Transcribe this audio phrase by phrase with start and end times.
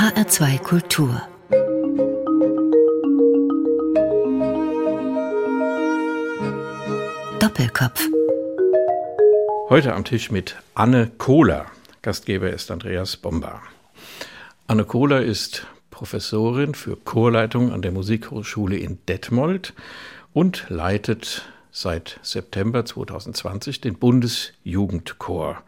[0.00, 1.20] HR2 Kultur
[7.38, 8.08] Doppelkopf
[9.68, 11.66] Heute am Tisch mit Anne Kohler.
[12.00, 13.60] Gastgeber ist Andreas Bomba.
[14.66, 19.74] Anne Kohler ist Professorin für Chorleitung an der Musikhochschule in Detmold
[20.32, 21.42] und leitet
[21.72, 25.62] seit September 2020 den Bundesjugendchor.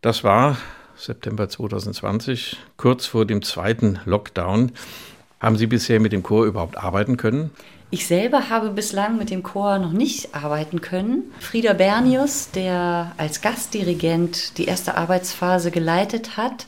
[0.00, 0.58] Das war
[1.02, 4.70] September 2020, kurz vor dem zweiten Lockdown.
[5.40, 7.50] Haben Sie bisher mit dem Chor überhaupt arbeiten können?
[7.90, 11.24] Ich selber habe bislang mit dem Chor noch nicht arbeiten können.
[11.40, 16.66] Frieder Bernius, der als Gastdirigent die erste Arbeitsphase geleitet hat,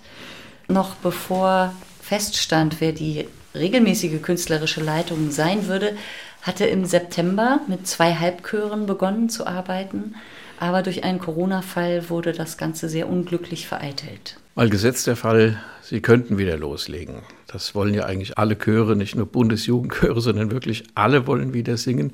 [0.67, 5.97] noch bevor feststand, wer die regelmäßige künstlerische Leitung sein würde,
[6.43, 10.17] hatte im September mit zwei Halbchören begonnen zu arbeiten.
[10.65, 14.39] Aber durch einen Corona-Fall wurde das Ganze sehr unglücklich vereitelt.
[14.55, 17.17] Mal gesetzt der Fall, Sie könnten wieder loslegen.
[17.47, 22.13] Das wollen ja eigentlich alle Chöre, nicht nur Bundesjugendchöre, sondern wirklich alle wollen wieder singen.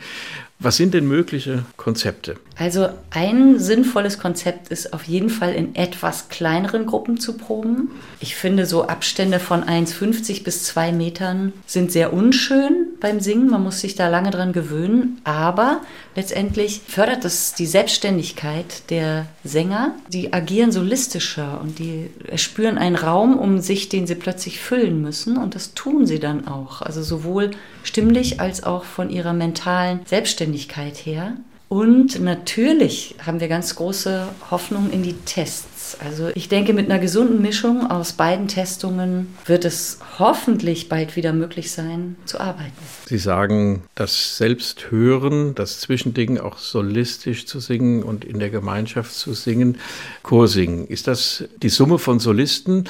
[0.62, 2.36] Was sind denn mögliche Konzepte?
[2.54, 7.92] Also ein sinnvolles Konzept ist auf jeden Fall in etwas kleineren Gruppen zu proben.
[8.20, 13.48] Ich finde so Abstände von 1,50 bis 2 Metern sind sehr unschön beim Singen.
[13.48, 15.22] Man muss sich da lange dran gewöhnen.
[15.24, 15.80] Aber
[16.14, 19.94] letztendlich fördert es die Selbstständigkeit der Sänger.
[20.08, 25.38] Die agieren solistischer und die spüren einen Raum um sich, den sie plötzlich füllen müssen.
[25.38, 26.82] Und das tun sie dann auch.
[26.82, 27.52] Also sowohl
[27.90, 30.96] stimmlich als auch von ihrer mentalen Selbstständigkeit.
[31.04, 31.36] Her.
[31.68, 35.96] Und natürlich haben wir ganz große Hoffnung in die Tests.
[36.04, 41.32] Also ich denke, mit einer gesunden Mischung aus beiden Testungen wird es hoffentlich bald wieder
[41.32, 42.72] möglich sein, zu arbeiten.
[43.06, 49.34] Sie sagen, das Selbsthören, das Zwischending auch solistisch zu singen und in der Gemeinschaft zu
[49.34, 49.78] singen,
[50.22, 50.86] Chorsingen.
[50.86, 52.88] Ist das die Summe von Solisten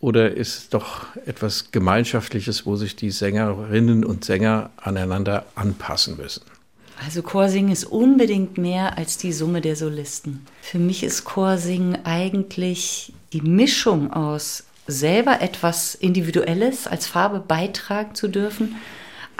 [0.00, 6.42] oder ist doch etwas Gemeinschaftliches, wo sich die Sängerinnen und Sänger aneinander anpassen müssen?
[7.04, 10.46] Also Chorsingen ist unbedingt mehr als die Summe der Solisten.
[10.60, 18.28] Für mich ist Chorsingen eigentlich die Mischung aus selber etwas Individuelles als Farbe beitragen zu
[18.28, 18.76] dürfen,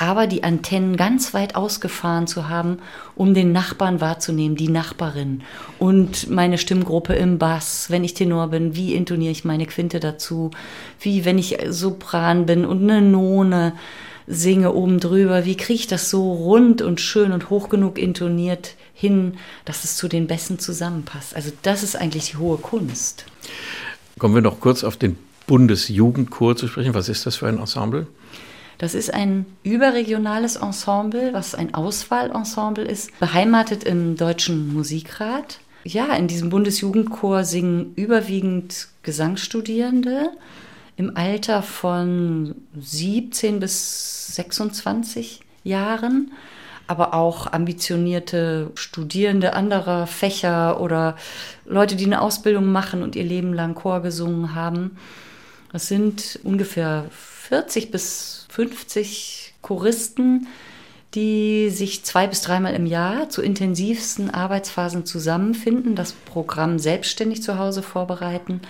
[0.01, 2.79] aber die Antennen ganz weit ausgefahren zu haben,
[3.15, 5.43] um den Nachbarn wahrzunehmen, die Nachbarin
[5.79, 10.53] und meine Stimmgruppe im Bass, wenn ich Tenor bin, wie intoniere ich meine Quinte dazu,
[11.01, 13.75] wie wenn ich Sopran bin und eine None
[14.27, 18.77] singe oben drüber, wie kriege ich das so rund und schön und hoch genug intoniert
[18.95, 19.35] hin,
[19.67, 21.37] dass es zu den Besten zusammenpasst.
[21.37, 23.27] Also das ist eigentlich die hohe Kunst.
[24.19, 26.95] Kommen wir noch kurz auf den Bundesjugendchor zu sprechen.
[26.95, 28.07] Was ist das für ein Ensemble?
[28.81, 35.59] Das ist ein überregionales Ensemble, was ein Auswahlensemble ist, beheimatet im Deutschen Musikrat.
[35.85, 40.31] Ja, in diesem Bundesjugendchor singen überwiegend Gesangsstudierende
[40.97, 46.33] im Alter von 17 bis 26 Jahren,
[46.87, 51.17] aber auch ambitionierte Studierende anderer Fächer oder
[51.67, 54.97] Leute, die eine Ausbildung machen und ihr Leben lang Chor gesungen haben.
[55.71, 57.05] Das sind ungefähr
[57.51, 60.47] 40 bis 50 Choristen,
[61.15, 67.59] die sich zwei bis dreimal im Jahr zu intensivsten Arbeitsphasen zusammenfinden, das Programm selbstständig zu
[67.59, 68.61] Hause vorbereiten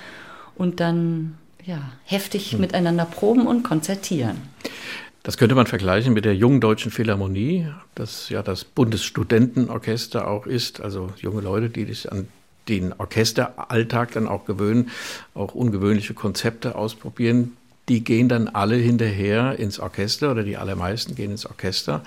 [0.56, 1.36] und dann
[1.66, 2.60] ja, heftig hm.
[2.60, 4.38] miteinander proben und konzertieren.
[5.24, 10.80] Das könnte man vergleichen mit der Jungen Deutschen Philharmonie, das ja das Bundesstudentenorchester auch ist,
[10.80, 12.28] also junge Leute, die sich an
[12.70, 14.90] den Orchesteralltag dann auch gewöhnen,
[15.34, 17.58] auch ungewöhnliche Konzepte ausprobieren.
[17.90, 22.04] Die gehen dann alle hinterher ins Orchester oder die allermeisten gehen ins Orchester,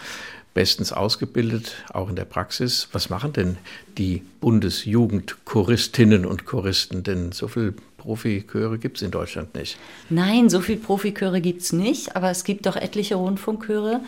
[0.54, 2.88] bestens ausgebildet, auch in der Praxis.
[2.94, 3.58] Was machen denn
[3.98, 7.04] die Bundesjugendchoristinnen und Choristen?
[7.04, 9.78] Denn so viel Profiköre gibt es in Deutschland nicht.
[10.10, 14.00] Nein, so viele Profiköre gibt es nicht, aber es gibt doch etliche Rundfunkchöre,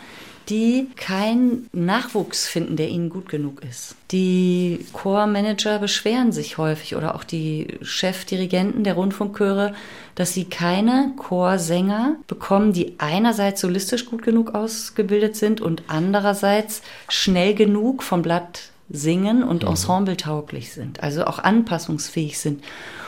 [0.48, 3.96] die keinen Nachwuchs finden, der ihnen gut genug ist.
[4.12, 9.74] Die Chormanager beschweren sich häufig oder auch die Chefdirigenten der Rundfunkchöre,
[10.14, 17.54] dass sie keine Chorsänger bekommen, die einerseits solistisch gut genug ausgebildet sind und andererseits schnell
[17.54, 19.70] genug vom Blatt singen und mhm.
[19.70, 22.62] ensembletauglich sind, also auch anpassungsfähig sind.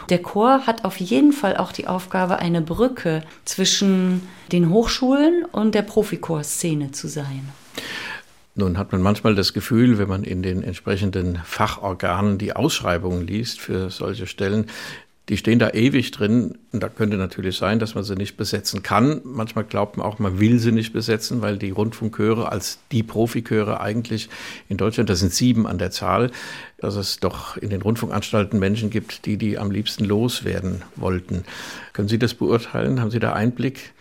[0.09, 4.23] Der Chor hat auf jeden Fall auch die Aufgabe, eine Brücke zwischen
[4.53, 7.49] den Hochschulen und der Profichorszene zu sein.
[8.55, 13.61] Nun hat man manchmal das Gefühl, wenn man in den entsprechenden Fachorganen die Ausschreibungen liest
[13.61, 14.67] für solche Stellen,
[15.29, 16.57] die stehen da ewig drin.
[16.73, 19.21] Und da könnte natürlich sein, dass man sie nicht besetzen kann.
[19.25, 23.81] Manchmal glaubt man auch, man will sie nicht besetzen, weil die Rundfunkchöre als die Profichöre
[23.81, 24.29] eigentlich
[24.69, 26.31] in Deutschland, das sind sieben an der Zahl,
[26.79, 31.45] dass es doch in den Rundfunkanstalten Menschen gibt, die die am liebsten loswerden wollten.
[31.93, 33.01] Können Sie das beurteilen?
[33.01, 33.93] Haben Sie da Einblick?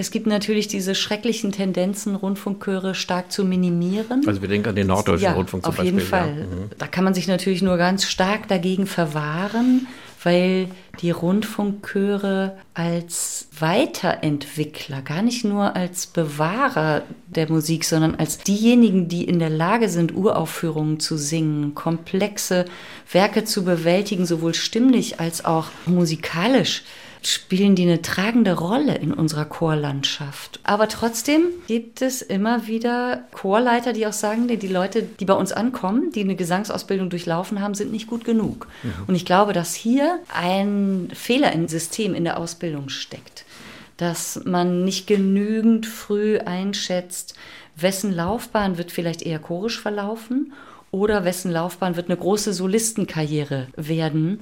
[0.00, 4.22] Es gibt natürlich diese schrecklichen Tendenzen, Rundfunkchöre stark zu minimieren.
[4.28, 5.98] Also wir denken an den norddeutschen ja, Rundfunk zum auf Beispiel.
[5.98, 6.28] jeden Fall.
[6.28, 6.44] Ja.
[6.44, 6.70] Mhm.
[6.78, 9.88] Da kann man sich natürlich nur ganz stark dagegen verwahren,
[10.22, 10.68] weil
[11.00, 19.24] die Rundfunkchöre als Weiterentwickler, gar nicht nur als Bewahrer der Musik, sondern als diejenigen, die
[19.24, 22.64] in der Lage sind, Uraufführungen zu singen, komplexe
[23.12, 26.82] Werke zu bewältigen, sowohl stimmlich als auch musikalisch
[27.22, 30.60] spielen die eine tragende Rolle in unserer Chorlandschaft.
[30.62, 35.52] Aber trotzdem gibt es immer wieder Chorleiter, die auch sagen, die Leute, die bei uns
[35.52, 38.68] ankommen, die eine Gesangsausbildung durchlaufen haben, sind nicht gut genug.
[38.82, 38.92] Mhm.
[39.06, 43.44] Und ich glaube, dass hier ein Fehler im System in der Ausbildung steckt.
[43.96, 47.34] Dass man nicht genügend früh einschätzt,
[47.76, 50.52] wessen Laufbahn wird vielleicht eher chorisch verlaufen
[50.90, 54.40] oder wessen Laufbahn wird eine große Solistenkarriere werden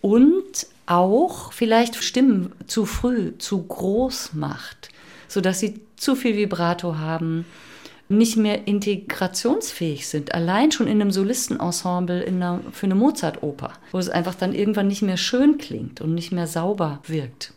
[0.00, 4.88] und auch vielleicht Stimmen zu früh, zu groß macht,
[5.28, 7.44] sodass sie zu viel Vibrato haben,
[8.08, 10.34] nicht mehr integrationsfähig sind.
[10.34, 14.88] Allein schon in einem Solistenensemble in einer, für eine Mozart-Oper, wo es einfach dann irgendwann
[14.88, 17.52] nicht mehr schön klingt und nicht mehr sauber wirkt.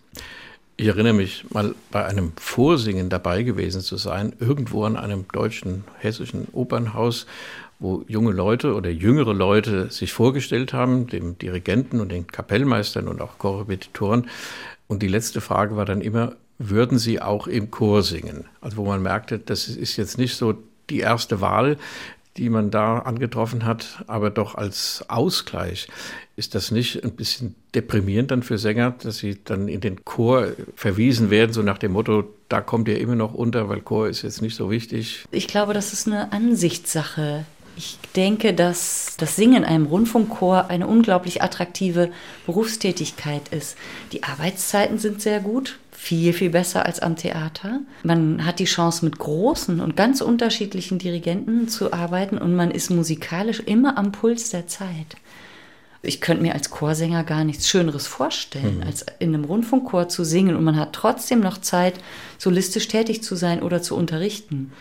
[0.76, 5.84] Ich erinnere mich mal bei einem Vorsingen dabei gewesen zu sein, irgendwo an einem deutschen,
[6.00, 7.28] hessischen Opernhaus,
[7.82, 13.22] wo junge Leute oder jüngere Leute sich vorgestellt haben, dem Dirigenten und den Kapellmeistern und
[13.22, 14.30] auch Chorrepetitoren.
[14.88, 18.46] Und die letzte Frage war dann immer, würden sie auch im Chor singen?
[18.62, 20.54] Also wo man merkte, das ist jetzt nicht so
[20.92, 21.78] die erste Wahl,
[22.38, 25.88] die man da angetroffen hat, aber doch als Ausgleich.
[26.36, 30.50] Ist das nicht ein bisschen deprimierend dann für Sänger, dass sie dann in den Chor
[30.76, 34.22] verwiesen werden, so nach dem Motto, da kommt ihr immer noch unter, weil Chor ist
[34.22, 35.26] jetzt nicht so wichtig?
[35.32, 37.46] Ich glaube, das ist eine Ansichtssache.
[37.76, 42.12] Ich denke, dass das Singen in einem Rundfunkchor eine unglaublich attraktive
[42.46, 43.78] Berufstätigkeit ist.
[44.12, 47.80] Die Arbeitszeiten sind sehr gut, viel, viel besser als am Theater.
[48.04, 52.90] Man hat die Chance, mit großen und ganz unterschiedlichen Dirigenten zu arbeiten und man ist
[52.90, 55.16] musikalisch immer am Puls der Zeit.
[56.04, 58.84] Ich könnte mir als Chorsänger gar nichts Schöneres vorstellen, mhm.
[58.84, 61.94] als in einem Rundfunkchor zu singen und man hat trotzdem noch Zeit,
[62.40, 64.72] solistisch tätig zu sein oder zu unterrichten.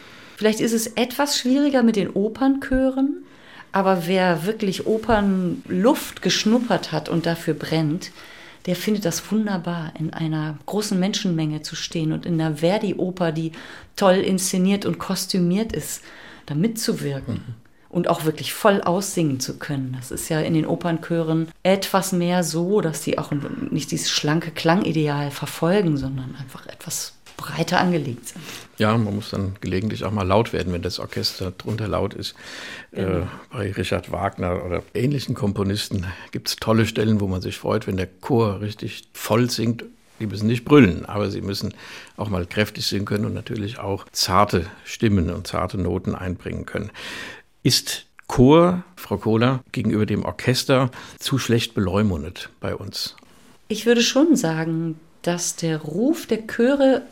[0.40, 3.24] Vielleicht ist es etwas schwieriger mit den Opernchören,
[3.72, 8.10] aber wer wirklich Opernluft geschnuppert hat und dafür brennt,
[8.64, 13.52] der findet das wunderbar, in einer großen Menschenmenge zu stehen und in einer Verdi-Oper, die
[13.96, 16.00] toll inszeniert und kostümiert ist,
[16.46, 17.34] da mitzuwirken.
[17.34, 17.54] Mhm.
[17.90, 19.94] Und auch wirklich voll aussingen zu können.
[19.94, 23.30] Das ist ja in den Opernchören etwas mehr so, dass sie auch
[23.70, 28.42] nicht dieses schlanke Klangideal verfolgen, sondern einfach etwas breiter angelegt sind.
[28.80, 32.34] Ja, man muss dann gelegentlich auch mal laut werden, wenn das Orchester drunter laut ist.
[32.92, 33.18] Genau.
[33.18, 33.22] Äh,
[33.52, 37.98] bei Richard Wagner oder ähnlichen Komponisten gibt es tolle Stellen, wo man sich freut, wenn
[37.98, 39.84] der Chor richtig voll singt.
[40.18, 41.74] Die müssen nicht brüllen, aber sie müssen
[42.16, 46.90] auch mal kräftig singen können und natürlich auch zarte Stimmen und zarte Noten einbringen können.
[47.62, 53.14] Ist Chor, Frau Kohler, gegenüber dem Orchester zu schlecht beleumundet bei uns?
[53.68, 57.02] Ich würde schon sagen, dass der Ruf der Chöre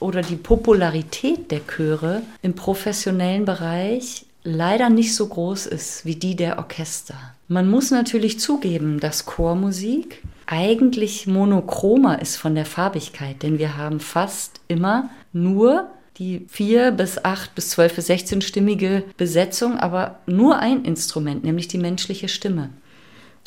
[0.00, 6.36] oder die Popularität der Chöre im professionellen Bereich leider nicht so groß ist wie die
[6.36, 7.14] der Orchester.
[7.48, 14.00] Man muss natürlich zugeben, dass Chormusik eigentlich monochromer ist von der Farbigkeit, denn wir haben
[14.00, 20.84] fast immer nur die vier bis acht bis zwölf bis sechzehnstimmige Besetzung, aber nur ein
[20.84, 22.70] Instrument, nämlich die menschliche Stimme.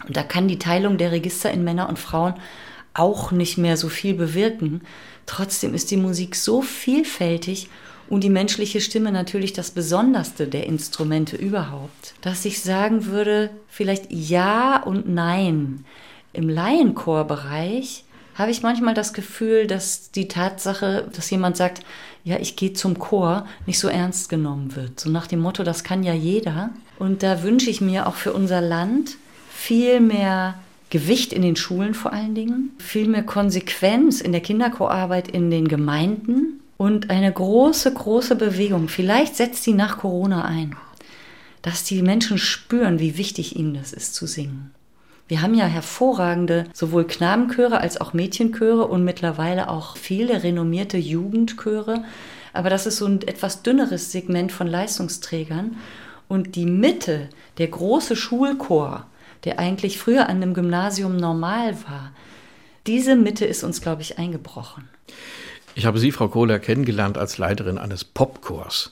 [0.08, 2.36] Und da kann die Teilung der Register in Männer und Frauen
[2.94, 4.82] auch nicht mehr so viel bewirken.
[5.26, 7.70] Trotzdem ist die Musik so vielfältig
[8.10, 14.12] und die menschliche Stimme natürlich das Besonderste der Instrumente überhaupt, dass ich sagen würde, vielleicht
[14.12, 15.86] ja und nein.
[16.34, 18.04] Im Laienchorbereich
[18.36, 21.84] habe ich manchmal das Gefühl, dass die Tatsache, dass jemand sagt,
[22.24, 25.00] ja, ich gehe zum Chor, nicht so ernst genommen wird.
[25.00, 26.72] So nach dem Motto, das kann ja jeder.
[27.00, 29.18] Und da wünsche ich mir auch für unser Land
[29.50, 30.56] viel mehr
[30.92, 35.68] Gewicht in den Schulen vor allen Dingen, viel mehr Konsequenz in der Kinderchorarbeit in den
[35.68, 38.90] Gemeinden und eine große, große Bewegung.
[38.90, 40.76] Vielleicht setzt sie nach Corona ein,
[41.62, 44.72] dass die Menschen spüren, wie wichtig ihnen das ist zu singen.
[45.30, 52.04] Wir haben ja hervorragende sowohl Knabenchöre als auch Mädchenchöre und mittlerweile auch viele renommierte Jugendchöre.
[52.52, 55.78] Aber das ist so ein etwas dünneres Segment von Leistungsträgern.
[56.28, 57.30] Und die Mitte,
[57.60, 59.06] der große Schulchor,
[59.44, 62.12] der eigentlich früher an einem Gymnasium normal war,
[62.88, 64.90] Diese Mitte ist uns, glaube ich, eingebrochen.
[65.76, 68.90] Ich habe Sie, Frau Kohler, kennengelernt als Leiterin eines Popchors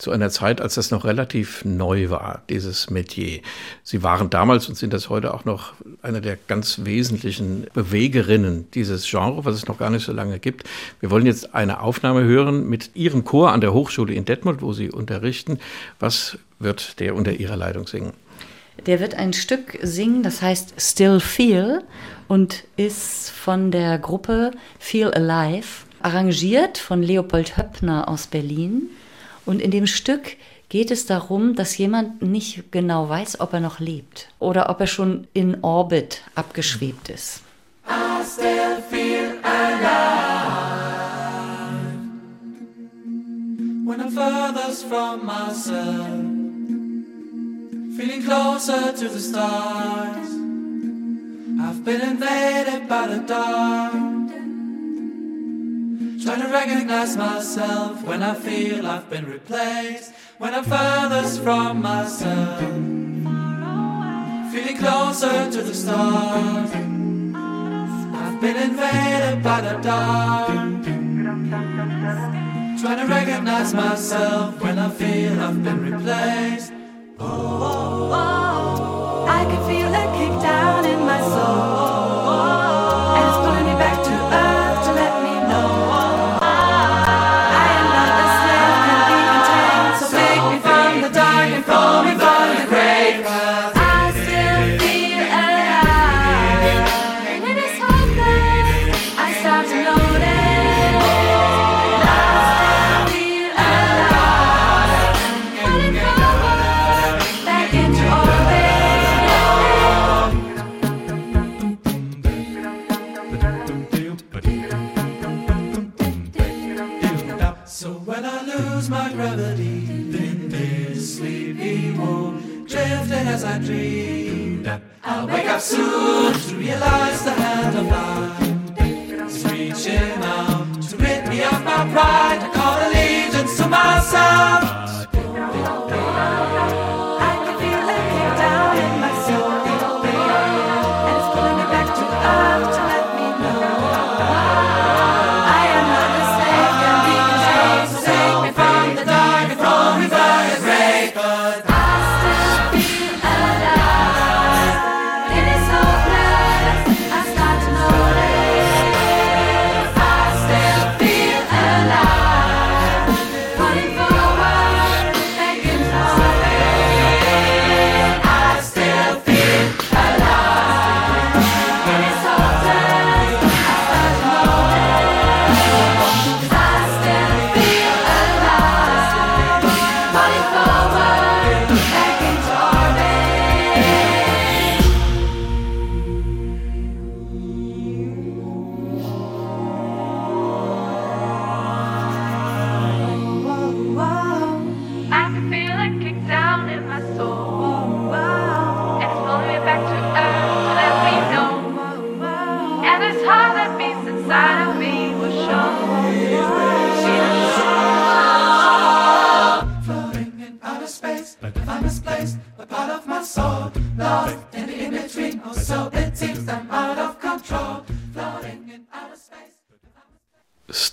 [0.00, 3.40] zu einer Zeit, als das noch relativ neu war, dieses Metier.
[3.82, 9.08] Sie waren damals und sind das heute auch noch eine der ganz wesentlichen Bewegerinnen dieses
[9.08, 10.64] Genres, was es noch gar nicht so lange gibt.
[11.00, 14.72] Wir wollen jetzt eine Aufnahme hören mit Ihrem Chor an der Hochschule in Detmold, wo
[14.72, 15.58] Sie unterrichten.
[15.98, 18.12] Was wird der unter Ihrer Leitung singen?
[18.86, 21.82] Der wird ein Stück singen, das heißt Still Feel
[22.28, 28.88] und ist von der Gruppe Feel Alive, arrangiert von Leopold Höppner aus Berlin.
[29.44, 30.36] Und in dem Stück
[30.68, 34.86] geht es darum, dass jemand nicht genau weiß, ob er noch lebt oder ob er
[34.86, 37.42] schon in Orbit abgeschwebt ist.
[37.86, 40.70] I still feel alive
[43.84, 46.39] when I'm furthest from myself,
[48.00, 50.28] feeling closer to the stars.
[51.64, 53.92] I've been invaded by the dark.
[56.22, 60.14] Trying to recognize myself when I feel I've been replaced.
[60.38, 62.60] When I'm furthest from myself.
[64.52, 66.70] Feeling closer to the stars.
[68.22, 70.48] I've been invaded by the dark.
[72.80, 76.79] Trying to recognize myself when I feel I've been replaced.
[77.22, 79.26] Oh, oh, oh.
[79.28, 82.09] I can feel a kick down in my soul.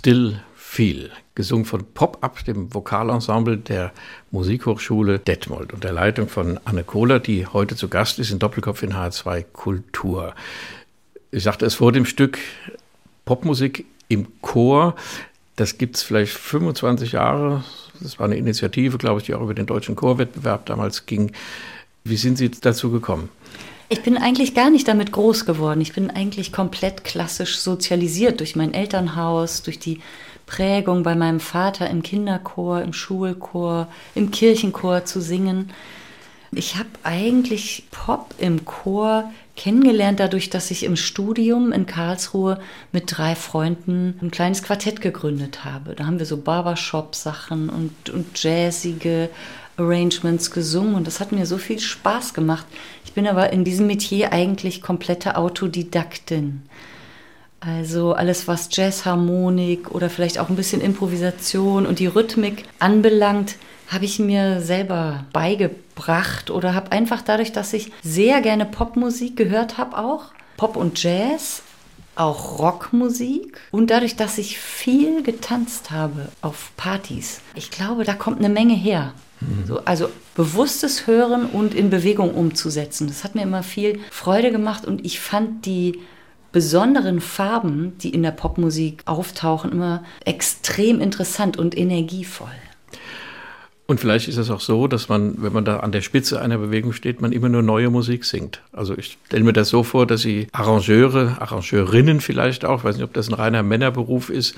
[0.07, 3.91] Still Feel, gesungen von Pop-Up, dem Vokalensemble der
[4.31, 8.93] Musikhochschule Detmold unter Leitung von Anne Kohler, die heute zu Gast ist in Doppelkopf in
[8.93, 10.33] H2 Kultur.
[11.29, 12.39] Ich sagte es vor dem Stück
[13.25, 14.95] Popmusik im Chor.
[15.57, 17.65] Das gibt es vielleicht 25 Jahre.
[17.99, 21.33] Das war eine Initiative, glaube ich, die auch über den deutschen Chorwettbewerb damals ging.
[22.05, 23.27] Wie sind Sie dazu gekommen?
[23.89, 25.79] Ich bin eigentlich gar nicht damit groß geworden.
[25.79, 30.01] Ich bin eigentlich komplett klassisch sozialisiert durch mein Elternhaus, durch die
[30.45, 35.71] Prägung bei meinem Vater im Kinderchor, im Schulchor, im Kirchenchor zu singen.
[36.51, 42.59] Ich habe eigentlich Pop im Chor kennengelernt dadurch, dass ich im Studium in Karlsruhe
[42.91, 45.95] mit drei Freunden ein kleines Quartett gegründet habe.
[45.95, 49.29] Da haben wir so Barbershop-Sachen und, und jazzige
[49.77, 52.65] Arrangements gesungen und das hat mir so viel Spaß gemacht.
[53.05, 56.63] Ich bin aber in diesem Metier eigentlich komplette Autodidaktin.
[57.59, 63.55] Also alles, was Jazzharmonik oder vielleicht auch ein bisschen Improvisation und die Rhythmik anbelangt,
[63.87, 69.77] habe ich mir selber beigebracht oder habe einfach dadurch, dass ich sehr gerne Popmusik gehört
[69.77, 70.25] habe auch,
[70.57, 71.63] Pop und Jazz,
[72.15, 77.41] auch Rockmusik und dadurch, dass ich viel getanzt habe auf Partys.
[77.55, 79.13] Ich glaube, da kommt eine Menge her.
[79.67, 83.07] So, also bewusstes Hören und in Bewegung umzusetzen.
[83.07, 85.99] Das hat mir immer viel Freude gemacht und ich fand die
[86.51, 92.49] besonderen Farben, die in der Popmusik auftauchen, immer extrem interessant und energievoll.
[93.87, 96.57] Und vielleicht ist es auch so, dass man, wenn man da an der Spitze einer
[96.57, 98.61] Bewegung steht, man immer nur neue Musik singt.
[98.73, 102.95] Also ich stelle mir das so vor, dass Sie Arrangeure, Arrangeurinnen vielleicht auch, ich weiß
[102.97, 104.55] nicht, ob das ein reiner Männerberuf ist,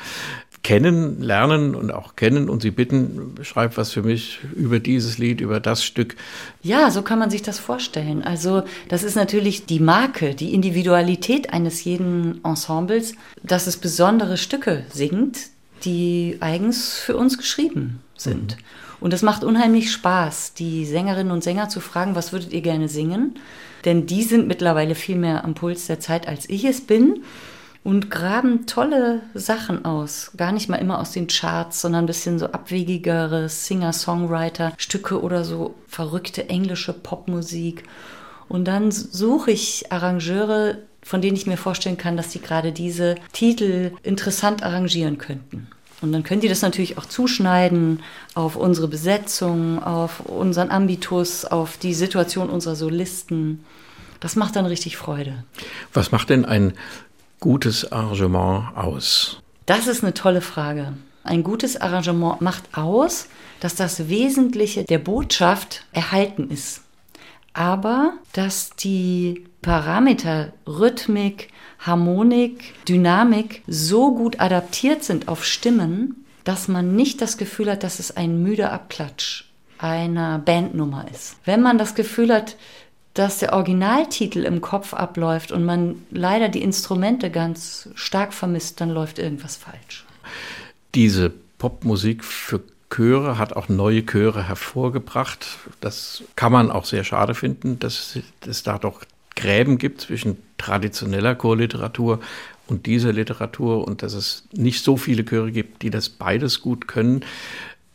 [0.64, 5.42] kennen, lernen und auch kennen und Sie bitten, schreib was für mich über dieses Lied,
[5.42, 6.16] über das Stück.
[6.62, 8.24] Ja, so kann man sich das vorstellen.
[8.24, 14.86] Also das ist natürlich die Marke, die Individualität eines jeden Ensembles, dass es besondere Stücke
[14.92, 15.38] singt,
[15.86, 18.58] die eigens für uns geschrieben sind.
[18.58, 18.64] Mhm.
[19.00, 22.90] Und es macht unheimlich Spaß, die Sängerinnen und Sänger zu fragen, was würdet ihr gerne
[22.90, 23.40] singen?
[23.86, 27.24] Denn die sind mittlerweile viel mehr am Puls der Zeit, als ich es bin
[27.90, 30.30] und graben tolle Sachen aus.
[30.38, 35.74] Gar nicht mal immer aus den Charts, sondern ein bisschen so abwegigere Singer-Songwriter-Stücke oder so
[35.88, 37.84] verrückte englische Popmusik.
[38.48, 43.16] Und dann suche ich Arrangeure, von denen ich mir vorstellen kann, dass sie gerade diese
[43.34, 45.66] Titel interessant arrangieren könnten.
[46.02, 48.04] Und dann können die das natürlich auch zuschneiden
[48.36, 53.66] auf unsere Besetzung, auf unseren Ambitus, auf die Situation unserer Solisten.
[54.20, 55.44] Das macht dann richtig Freude.
[55.92, 56.74] Was macht denn ein
[57.40, 59.42] gutes Arrangement aus?
[59.66, 60.94] Das ist eine tolle Frage.
[61.24, 63.28] Ein gutes Arrangement macht aus,
[63.60, 66.82] dass das Wesentliche der Botschaft erhalten ist.
[67.54, 76.96] Aber dass die Parameter Rhythmik, Harmonik, Dynamik so gut adaptiert sind auf Stimmen, dass man
[76.96, 79.46] nicht das Gefühl hat, dass es ein müder Abklatsch
[79.78, 81.38] einer Bandnummer ist.
[81.46, 82.56] Wenn man das Gefühl hat,
[83.20, 88.90] dass der Originaltitel im Kopf abläuft und man leider die Instrumente ganz stark vermisst, dann
[88.90, 90.06] läuft irgendwas falsch.
[90.96, 95.46] Diese Popmusik für Chöre hat auch neue Chöre hervorgebracht.
[95.82, 99.02] Das kann man auch sehr schade finden, dass es da doch
[99.36, 102.22] Gräben gibt zwischen traditioneller Chorliteratur
[102.68, 106.88] und dieser Literatur und dass es nicht so viele Chöre gibt, die das beides gut
[106.88, 107.26] können.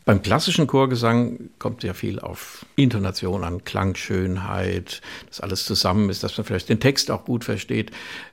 [0.07, 6.37] Beim klassischen Chorgesang kommt sehr viel auf Intonation an, Klangschönheit, dass alles zusammen ist, dass
[6.37, 7.91] man vielleicht den Text auch gut versteht.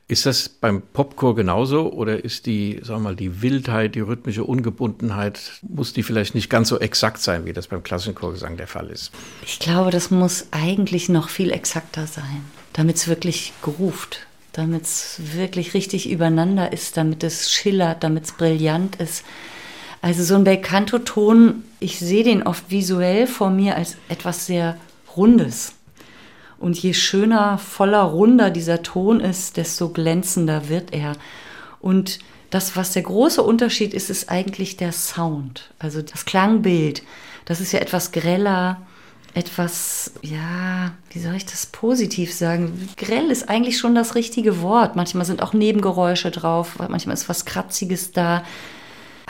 [0.09, 4.43] Ist das beim Popchor genauso oder ist die, sagen wir mal, die Wildheit, die rhythmische
[4.43, 8.67] Ungebundenheit, muss die vielleicht nicht ganz so exakt sein, wie das beim klassischen Chorgesang der
[8.67, 9.11] Fall ist?
[9.45, 15.21] Ich glaube, das muss eigentlich noch viel exakter sein, damit es wirklich geruft, damit es
[15.35, 19.23] wirklich richtig übereinander ist, damit es schillert, damit es brillant ist
[20.01, 24.77] also so ein Belcanto-Ton, ich sehe den oft visuell vor mir als etwas sehr
[25.15, 25.75] Rundes.
[26.57, 31.13] Und je schöner, voller, runder dieser Ton ist, desto glänzender wird er.
[31.79, 32.19] Und
[32.51, 37.01] das, was der große Unterschied ist, ist eigentlich der Sound, also das Klangbild.
[37.45, 38.81] Das ist ja etwas greller,
[39.33, 42.89] etwas, ja, wie soll ich das positiv sagen?
[42.97, 44.95] Grell ist eigentlich schon das richtige Wort.
[44.95, 48.43] Manchmal sind auch Nebengeräusche drauf, manchmal ist was Kratziges da.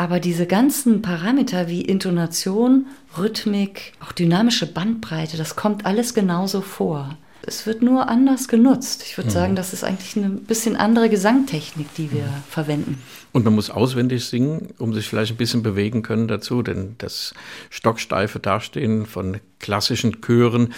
[0.02, 2.88] Aber diese ganzen Parameter wie Intonation,
[3.20, 7.20] Rhythmik, auch dynamische Bandbreite, das kommt alles genauso vor.
[7.44, 9.04] Es wird nur anders genutzt.
[9.06, 9.34] Ich würde mhm.
[9.34, 12.44] sagen, das ist eigentlich eine bisschen andere Gesangtechnik, die wir mhm.
[12.50, 13.04] verwenden.
[13.32, 17.36] Und man muss auswendig singen, um sich vielleicht ein bisschen bewegen können dazu, denn das
[17.70, 20.74] stocksteife Dastehen von klassischen Chören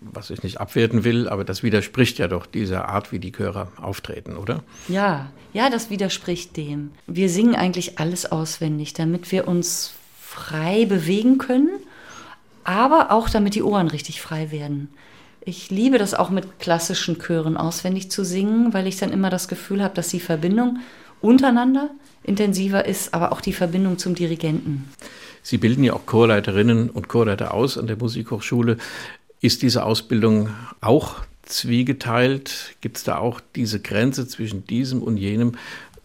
[0.00, 3.68] was ich nicht abwerten will, aber das widerspricht ja doch dieser Art, wie die Chöre
[3.80, 4.62] auftreten, oder?
[4.88, 6.90] Ja, ja, das widerspricht dem.
[7.06, 11.70] Wir singen eigentlich alles auswendig, damit wir uns frei bewegen können,
[12.64, 14.88] aber auch damit die Ohren richtig frei werden.
[15.42, 19.48] Ich liebe das auch mit klassischen Chören auswendig zu singen, weil ich dann immer das
[19.48, 20.78] Gefühl habe, dass die Verbindung
[21.20, 21.90] untereinander
[22.22, 24.90] intensiver ist, aber auch die Verbindung zum Dirigenten.
[25.42, 28.76] Sie bilden ja auch Chorleiterinnen und Chorleiter aus an der Musikhochschule.
[29.40, 30.50] Ist diese Ausbildung
[30.80, 32.76] auch zwiegeteilt?
[32.80, 35.52] Gibt es da auch diese Grenze zwischen diesem und jenem?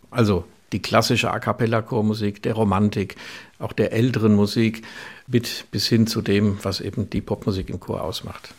[0.09, 3.15] Also die klassische A cappella-Chormusik, der Romantik,
[3.59, 4.83] auch der älteren Musik,
[5.27, 8.53] mit bis hin zu dem, was eben die Popmusik im Chor ausmacht.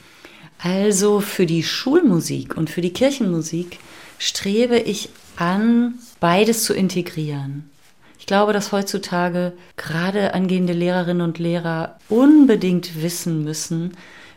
[0.58, 3.78] Also für die Schulmusik und für die Kirchenmusik
[4.18, 7.70] strebe ich an, beides zu integrieren.
[8.18, 13.96] Ich glaube, dass heutzutage gerade angehende Lehrerinnen und Lehrer unbedingt wissen müssen,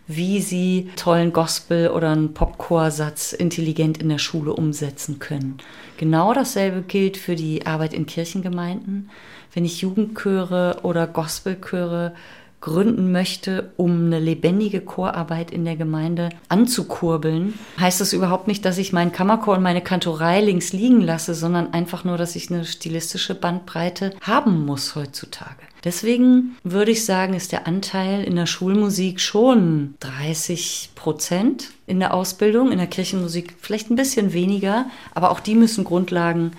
[0.09, 5.59] wie sie tollen Gospel oder einen Popchorsatz intelligent in der Schule umsetzen können.
[5.97, 9.11] Genau dasselbe gilt für die Arbeit in Kirchengemeinden.
[9.53, 12.13] Wenn ich Jugendchöre oder Gospelchöre
[12.59, 18.79] gründen möchte, um eine lebendige Chorarbeit in der Gemeinde anzukurbeln, heißt das überhaupt nicht, dass
[18.79, 22.65] ich meinen Kammerchor und meine Kantorei links liegen lasse, sondern einfach nur, dass ich eine
[22.65, 25.68] stilistische Bandbreite haben muss heutzutage.
[25.83, 32.13] Deswegen würde ich sagen, ist der Anteil in der Schulmusik schon 30 Prozent in der
[32.13, 36.51] Ausbildung, in der Kirchenmusik vielleicht ein bisschen weniger, aber auch die müssen Grundlagen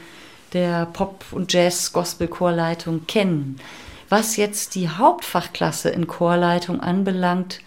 [0.54, 3.56] der Pop- und Jazz-Gospel-Chorleitung kennen.
[4.08, 7.60] Was jetzt die Hauptfachklasse in Chorleitung anbelangt,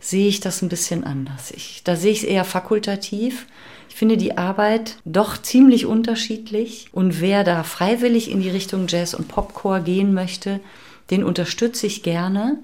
[0.00, 1.50] sehe ich das ein bisschen anders.
[1.50, 3.46] Ich, da sehe ich es eher fakultativ.
[3.88, 9.14] Ich finde die Arbeit doch ziemlich unterschiedlich und wer da freiwillig in die Richtung Jazz
[9.14, 10.60] und Popchor gehen möchte,
[11.10, 12.58] den unterstütze ich gerne,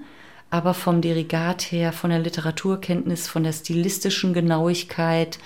[0.49, 5.39] aber vom Dirigat her, von der Literaturkenntnis, von der stilistischen Genauigkeit,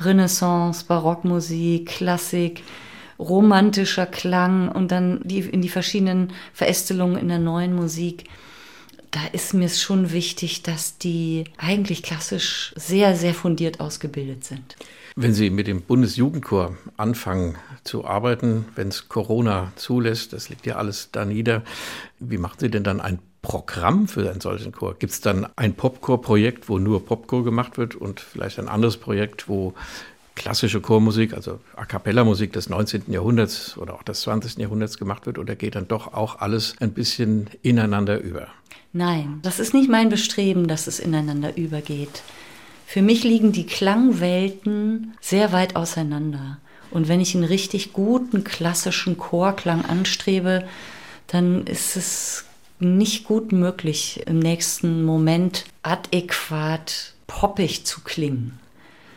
[0.00, 2.62] Renaissance, Barockmusik, Klassik,
[3.18, 8.24] romantischer Klang und dann die, in die verschiedenen Verästelungen in der neuen Musik.
[9.10, 14.76] Da ist mir schon wichtig, dass die eigentlich klassisch sehr, sehr fundiert ausgebildet sind.
[15.20, 20.76] Wenn Sie mit dem Bundesjugendchor anfangen zu arbeiten, wenn es Corona zulässt, das liegt ja
[20.76, 21.64] alles da nieder,
[22.20, 24.94] wie machen Sie denn dann ein Programm für einen solchen Chor?
[24.96, 29.48] Gibt es dann ein Popchor-Projekt, wo nur Popchor gemacht wird und vielleicht ein anderes Projekt,
[29.48, 29.74] wo
[30.36, 33.10] klassische Chormusik, also A cappella Musik des 19.
[33.10, 34.58] Jahrhunderts oder auch des 20.
[34.58, 38.46] Jahrhunderts gemacht wird oder geht dann doch auch alles ein bisschen ineinander über?
[38.92, 42.22] Nein, das ist nicht mein Bestreben, dass es ineinander übergeht.
[42.90, 46.56] Für mich liegen die Klangwelten sehr weit auseinander.
[46.90, 50.66] Und wenn ich einen richtig guten klassischen Chorklang anstrebe,
[51.26, 52.46] dann ist es
[52.80, 58.58] nicht gut möglich, im nächsten Moment adäquat poppig zu klingen.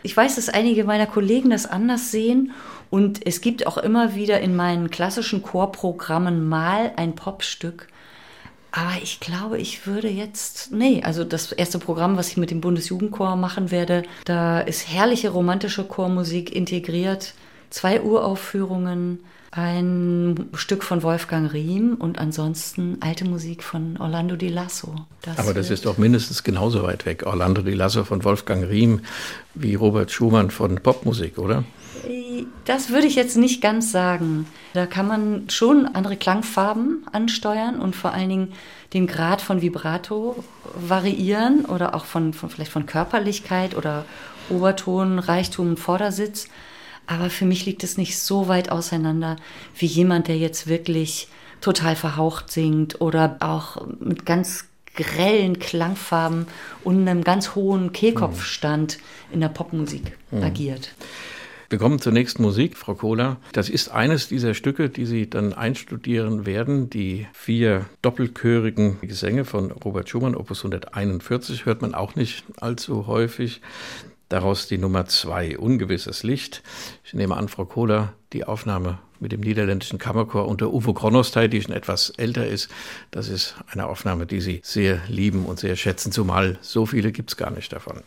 [0.03, 2.51] Ich weiß, dass einige meiner Kollegen das anders sehen
[2.89, 7.87] und es gibt auch immer wieder in meinen klassischen Chorprogrammen mal ein Popstück.
[8.71, 12.61] Aber ich glaube, ich würde jetzt, nee, also das erste Programm, was ich mit dem
[12.61, 17.33] Bundesjugendchor machen werde, da ist herrliche romantische Chormusik integriert,
[17.69, 19.19] zwei Uraufführungen,
[19.51, 24.95] ein Stück von Wolfgang Riem und ansonsten alte Musik von Orlando Di Lasso.
[25.21, 29.01] Das Aber das ist doch mindestens genauso weit weg, Orlando Di Lasso von Wolfgang Riem,
[29.53, 31.65] wie Robert Schumann von Popmusik, oder?
[32.63, 34.47] Das würde ich jetzt nicht ganz sagen.
[34.73, 38.53] Da kann man schon andere Klangfarben ansteuern und vor allen Dingen
[38.93, 40.41] den Grad von Vibrato
[40.75, 44.05] variieren oder auch von, von vielleicht von Körperlichkeit oder
[44.49, 46.47] Oberton, Reichtum und Vordersitz.
[47.07, 49.35] Aber für mich liegt es nicht so weit auseinander
[49.77, 51.27] wie jemand, der jetzt wirklich
[51.59, 56.47] total verhaucht singt oder auch mit ganz grellen Klangfarben
[56.83, 58.97] und einem ganz hohen Kehlkopfstand
[59.31, 60.43] in der Popmusik mhm.
[60.43, 60.93] agiert.
[61.71, 63.37] Wir kommen zur nächsten Musik, Frau Kohler.
[63.53, 66.89] Das ist eines dieser Stücke, die Sie dann einstudieren werden.
[66.89, 73.61] Die vier doppelchörigen Gesänge von Robert Schumann, Opus 141, hört man auch nicht allzu häufig.
[74.31, 76.63] Daraus die Nummer zwei, Ungewisses Licht.
[77.03, 81.61] Ich nehme an, Frau Kohler, die Aufnahme mit dem niederländischen Kammerchor unter Uwe Gronostay, die
[81.61, 82.69] schon etwas älter ist.
[83.11, 87.31] Das ist eine Aufnahme, die Sie sehr lieben und sehr schätzen, zumal so viele gibt
[87.31, 88.03] es gar nicht davon.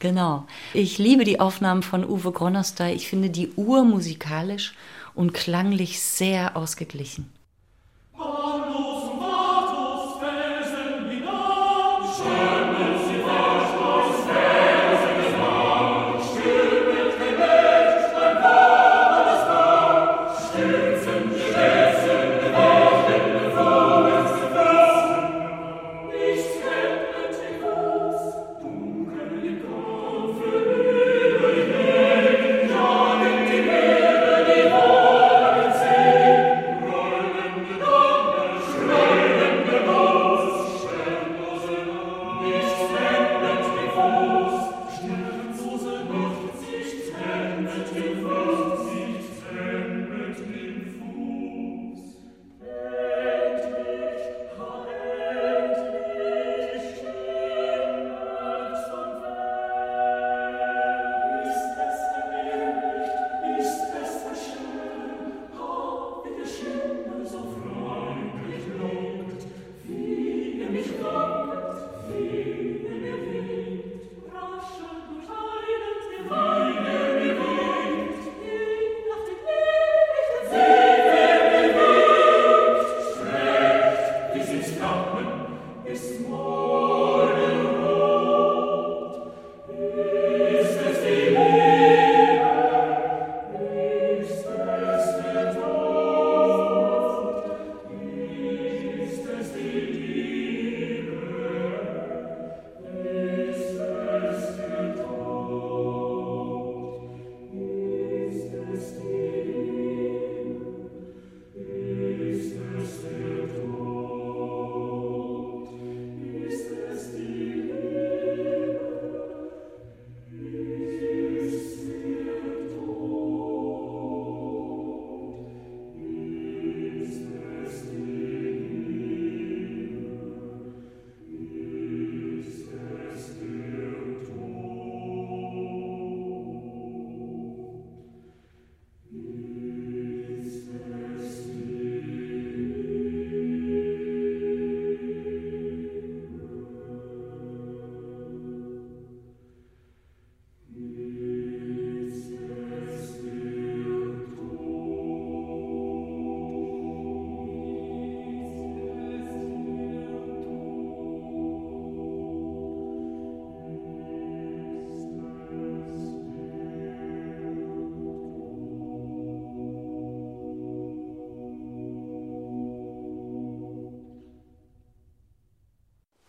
[0.00, 0.46] Genau.
[0.74, 2.92] Ich liebe die Aufnahmen von Uwe Gronostay.
[2.92, 4.74] Ich finde die Uhr musikalisch
[5.14, 7.32] und klanglich sehr ausgeglichen.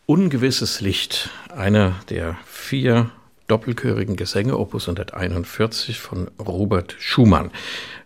[0.08, 3.10] Ungewisses Licht, einer der vier
[3.48, 7.50] doppelchörigen Gesänge, Opus 141 von Robert Schumann,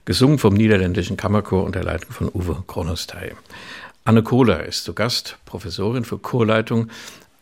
[0.06, 3.36] gesungen vom niederländischen Kammerchor unter Leitung von Uwe Kronostei.
[4.06, 6.88] Anne Kohler ist zu Gast, Professorin für Chorleitung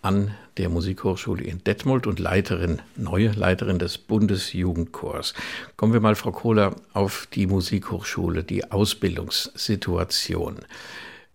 [0.01, 5.35] an der Musikhochschule in Detmold und Leiterin, neue Leiterin des Bundesjugendchors.
[5.75, 10.65] Kommen wir mal, Frau Kohler, auf die Musikhochschule, die Ausbildungssituation.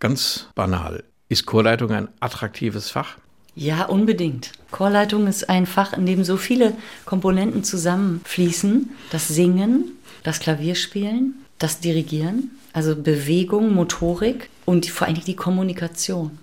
[0.00, 1.04] Ganz banal.
[1.32, 3.16] Ist Chorleitung ein attraktives Fach?
[3.54, 4.52] Ja, unbedingt.
[4.70, 6.74] Chorleitung ist ein Fach, in dem so viele
[7.06, 8.90] Komponenten zusammenfließen.
[9.10, 9.92] Das Singen,
[10.24, 16.38] das Klavierspielen, das Dirigieren, also Bewegung, Motorik und vor allem die Kommunikation.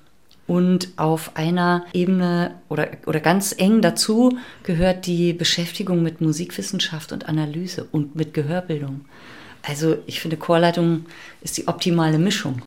[0.47, 7.29] Und auf einer Ebene oder, oder ganz eng dazu gehört die Beschäftigung mit Musikwissenschaft und
[7.29, 9.01] Analyse und mit Gehörbildung.
[9.61, 11.05] Also ich finde, Chorleitung
[11.41, 12.63] ist die optimale Mischung.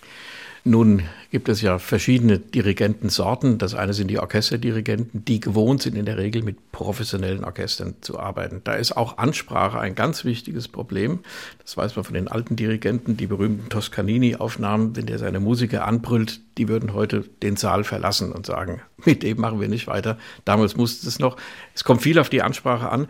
[0.64, 3.59] Nun gibt es ja verschiedene Dirigentensorten.
[3.59, 8.20] Das eine sind die Orchesterdirigenten, die gewohnt sind, in der Regel mit professionellen Orchestern zu
[8.20, 8.61] arbeiten.
[8.62, 11.20] Da ist auch Ansprache ein ganz wichtiges Problem.
[11.62, 16.40] Das weiß man von den alten Dirigenten, die berühmten Toscanini-Aufnahmen, wenn der seine Musiker anbrüllt,
[16.59, 20.18] die würden heute den Saal verlassen und sagen, mit dem machen wir nicht weiter.
[20.44, 21.37] Damals musste es noch.
[21.75, 23.09] Es kommt viel auf die Ansprache an.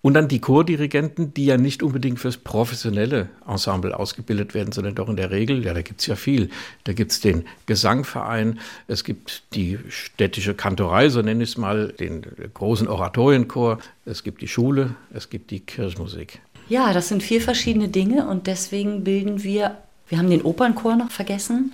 [0.00, 5.08] Und dann die Chordirigenten, die ja nicht unbedingt fürs professionelle Ensemble ausgebildet werden, sondern doch
[5.08, 6.50] in der Regel, ja, da gibt es ja viel.
[6.84, 11.88] Da gibt es den Gesangverein, es gibt die städtische Kantorei, so nenne ich es mal,
[11.98, 12.22] den
[12.54, 16.40] großen Oratorienchor, es gibt die Schule, es gibt die Kirchmusik.
[16.68, 21.10] Ja, das sind vier verschiedene Dinge und deswegen bilden wir, wir haben den Opernchor noch
[21.10, 21.72] vergessen,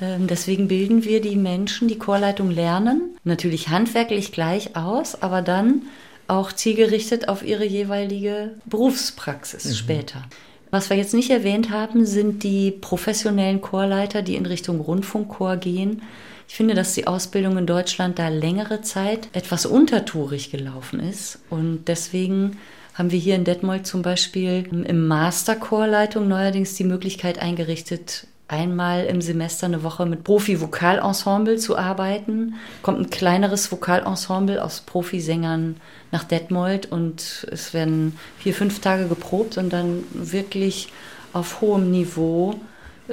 [0.00, 5.82] ähm, Deswegen bilden wir die Menschen, die Chorleitung lernen, natürlich handwerklich gleich aus, aber dann
[6.28, 9.74] auch zielgerichtet auf ihre jeweilige Berufspraxis mhm.
[9.74, 10.24] später.
[10.70, 16.02] Was wir jetzt nicht erwähnt haben, sind die professionellen Chorleiter, die in Richtung Rundfunkchor gehen.
[16.46, 21.38] Ich finde, dass die Ausbildung in Deutschland da längere Zeit etwas untertourig gelaufen ist.
[21.48, 22.58] Und deswegen
[22.94, 29.20] haben wir hier in Detmold zum Beispiel im Masterchorleitung neuerdings die Möglichkeit eingerichtet, einmal im
[29.20, 32.54] Semester eine Woche mit Profi-Vokalensemble zu arbeiten.
[32.82, 35.76] Kommt ein kleineres Vokalensemble aus Profisängern
[36.10, 40.90] nach Detmold und es werden vier, fünf Tage geprobt und dann wirklich
[41.34, 42.58] auf hohem Niveau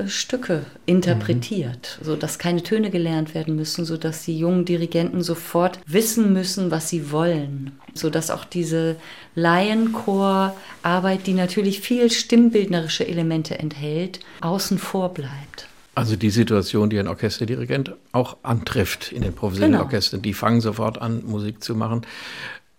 [0.08, 2.06] Stücke interpretiert, mhm.
[2.06, 7.12] sodass keine Töne gelernt werden müssen, sodass die jungen Dirigenten sofort wissen müssen, was sie
[7.12, 8.98] wollen, sodass auch diese
[9.36, 15.68] Laienchorarbeit, die natürlich viel stimmbildnerische Elemente enthält, außen vor bleibt.
[15.96, 19.86] Also die Situation, die ein Orchesterdirigent auch antrifft in den professionellen genau.
[19.86, 22.02] Orchestern, die fangen sofort an, Musik zu machen.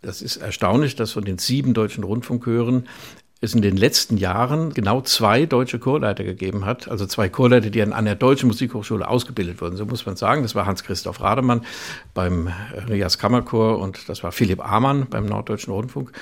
[0.03, 2.87] Das ist erstaunlich, dass von den sieben deutschen Rundfunkhören
[3.41, 7.83] es in den letzten Jahren genau zwei deutsche Chorleiter gegeben hat, also zwei Chorleiter, die
[7.83, 9.77] an einer deutschen Musikhochschule ausgebildet wurden.
[9.77, 10.43] So muss man sagen.
[10.43, 11.67] Das war Hans-Christoph Rademann
[12.15, 12.51] beim
[12.89, 16.13] Rias Kammerchor und das war Philipp Amann beim Norddeutschen Rundfunk.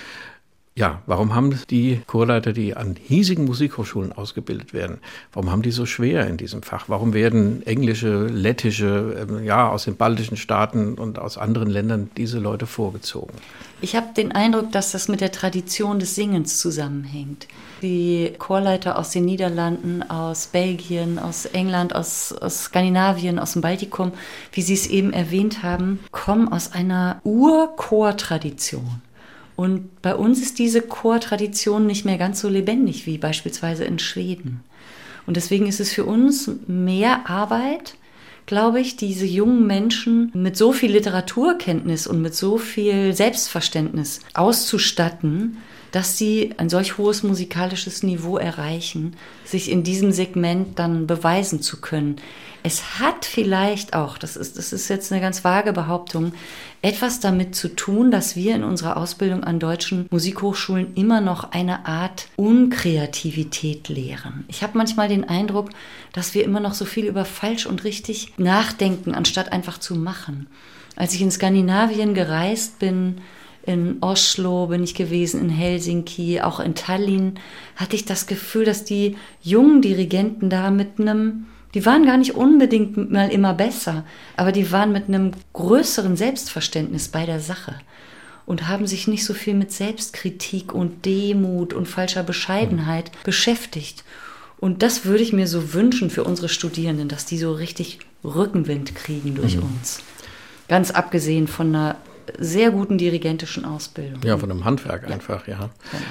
[0.76, 4.98] Ja, warum haben die Chorleiter, die an hiesigen Musikhochschulen ausgebildet werden,
[5.32, 6.86] warum haben die so schwer in diesem Fach?
[6.88, 12.40] Warum werden englische, lettische, ähm, ja, aus den baltischen Staaten und aus anderen Ländern diese
[12.40, 13.34] Leute vorgezogen?
[13.82, 17.46] Ich habe den Eindruck, dass das mit der Tradition des Singens zusammenhängt.
[17.80, 24.10] Die Chorleiter aus den Niederlanden, aus Belgien, aus England, aus, aus Skandinavien, aus dem Baltikum,
[24.50, 29.02] wie Sie es eben erwähnt haben, kommen aus einer Urchortradition.
[29.56, 34.64] Und bei uns ist diese Chortradition nicht mehr ganz so lebendig wie beispielsweise in Schweden.
[35.26, 37.94] Und deswegen ist es für uns mehr Arbeit,
[38.46, 45.58] glaube ich, diese jungen Menschen mit so viel Literaturkenntnis und mit so viel Selbstverständnis auszustatten,
[45.94, 51.80] dass sie ein solch hohes musikalisches Niveau erreichen, sich in diesem Segment dann beweisen zu
[51.80, 52.16] können.
[52.64, 56.32] Es hat vielleicht auch, das ist, das ist jetzt eine ganz vage Behauptung,
[56.82, 61.86] etwas damit zu tun, dass wir in unserer Ausbildung an deutschen Musikhochschulen immer noch eine
[61.86, 64.46] Art Unkreativität lehren.
[64.48, 65.70] Ich habe manchmal den Eindruck,
[66.12, 70.48] dass wir immer noch so viel über falsch und richtig nachdenken, anstatt einfach zu machen.
[70.96, 73.20] Als ich in Skandinavien gereist bin,
[73.66, 77.34] in Oslo bin ich gewesen, in Helsinki, auch in Tallinn,
[77.76, 82.36] hatte ich das Gefühl, dass die jungen Dirigenten da mit einem die waren gar nicht
[82.36, 84.04] unbedingt mal immer besser,
[84.36, 87.74] aber die waren mit einem größeren Selbstverständnis bei der Sache
[88.46, 93.18] und haben sich nicht so viel mit Selbstkritik und Demut und falscher Bescheidenheit mhm.
[93.24, 94.04] beschäftigt.
[94.58, 98.94] Und das würde ich mir so wünschen für unsere Studierenden, dass die so richtig Rückenwind
[98.94, 99.64] kriegen durch mhm.
[99.64, 99.98] uns.
[100.68, 101.96] Ganz abgesehen von einer
[102.38, 104.20] sehr guten dirigentischen Ausbildung.
[104.24, 105.14] Ja, von einem Handwerk ja.
[105.14, 105.70] einfach, ja.
[105.90, 106.02] Genau.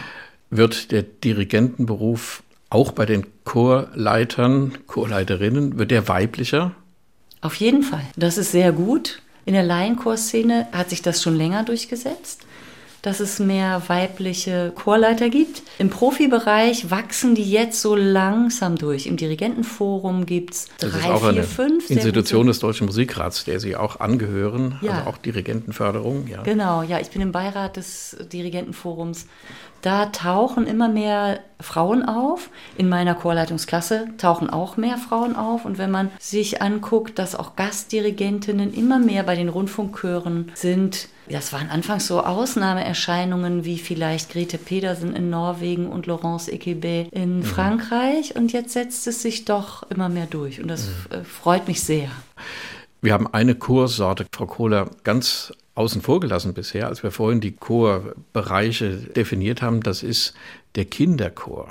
[0.50, 6.74] Wird der Dirigentenberuf auch bei den Chorleitern, Chorleiterinnen, wird der weiblicher?
[7.42, 8.06] Auf jeden Fall.
[8.16, 9.22] Das ist sehr gut.
[9.46, 12.46] In der Laienchorszene hat sich das schon länger durchgesetzt
[13.04, 15.62] dass es mehr weibliche Chorleiter gibt.
[15.78, 19.06] Im Profibereich wachsen die jetzt so langsam durch.
[19.08, 21.90] Im Dirigentenforum gibt es drei, vier, fünf.
[21.90, 24.94] Institution des Deutschen Musikrats, der Sie auch angehören, ja.
[24.94, 26.28] also auch Dirigentenförderung.
[26.28, 26.44] Ja.
[26.44, 29.28] Genau, ja, ich bin im Beirat des Dirigentenforums.
[29.84, 32.50] Da tauchen immer mehr Frauen auf.
[32.78, 35.66] In meiner Chorleitungsklasse tauchen auch mehr Frauen auf.
[35.66, 41.52] Und wenn man sich anguckt, dass auch Gastdirigentinnen immer mehr bei den Rundfunkchören sind, das
[41.52, 47.44] waren anfangs so Ausnahmeerscheinungen wie vielleicht Grete Pedersen in Norwegen und Laurence Equibé in mhm.
[47.44, 48.38] Frankreich.
[48.38, 50.62] Und jetzt setzt es sich doch immer mehr durch.
[50.62, 50.94] Und das mhm.
[51.18, 52.10] Äh, freut mich sehr.
[53.02, 57.56] Wir haben eine Chorsorte, Frau Kohler, ganz außen vor gelassen bisher, als wir vorhin die
[57.56, 59.82] Chorbereiche definiert haben.
[59.82, 60.34] Das ist
[60.76, 61.70] der Kinderchor.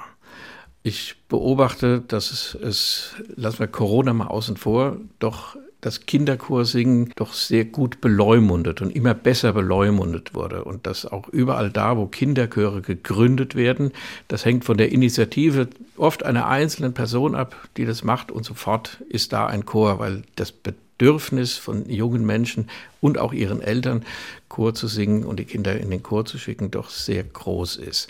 [0.82, 7.32] Ich beobachte, dass es, es lassen wir Corona mal außen vor, doch das Kinderchorsingen doch
[7.32, 10.64] sehr gut beleumundet und immer besser beleumundet wurde.
[10.64, 13.90] Und dass auch überall da, wo Kinderchöre gegründet werden,
[14.28, 19.02] das hängt von der Initiative oft einer einzelnen Person ab, die das macht und sofort
[19.08, 20.52] ist da ein Chor, weil das
[21.02, 22.68] Bedürfnis von jungen Menschen
[23.00, 24.04] und auch ihren Eltern,
[24.48, 28.08] Chor zu singen und die Kinder in den Chor zu schicken, doch sehr groß ist.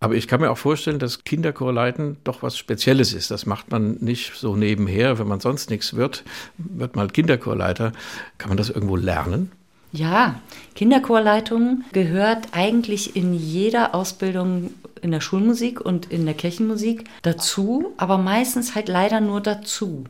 [0.00, 3.30] Aber ich kann mir auch vorstellen, dass Kinderchorleiten doch was Spezielles ist.
[3.30, 6.24] Das macht man nicht so nebenher, wenn man sonst nichts wird,
[6.58, 7.92] wird mal Kinderchorleiter.
[8.36, 9.50] Kann man das irgendwo lernen?
[9.90, 10.42] Ja,
[10.74, 18.18] Kinderchorleitung gehört eigentlich in jeder Ausbildung in der Schulmusik und in der Kirchenmusik dazu, aber
[18.18, 20.04] meistens halt leider nur dazu.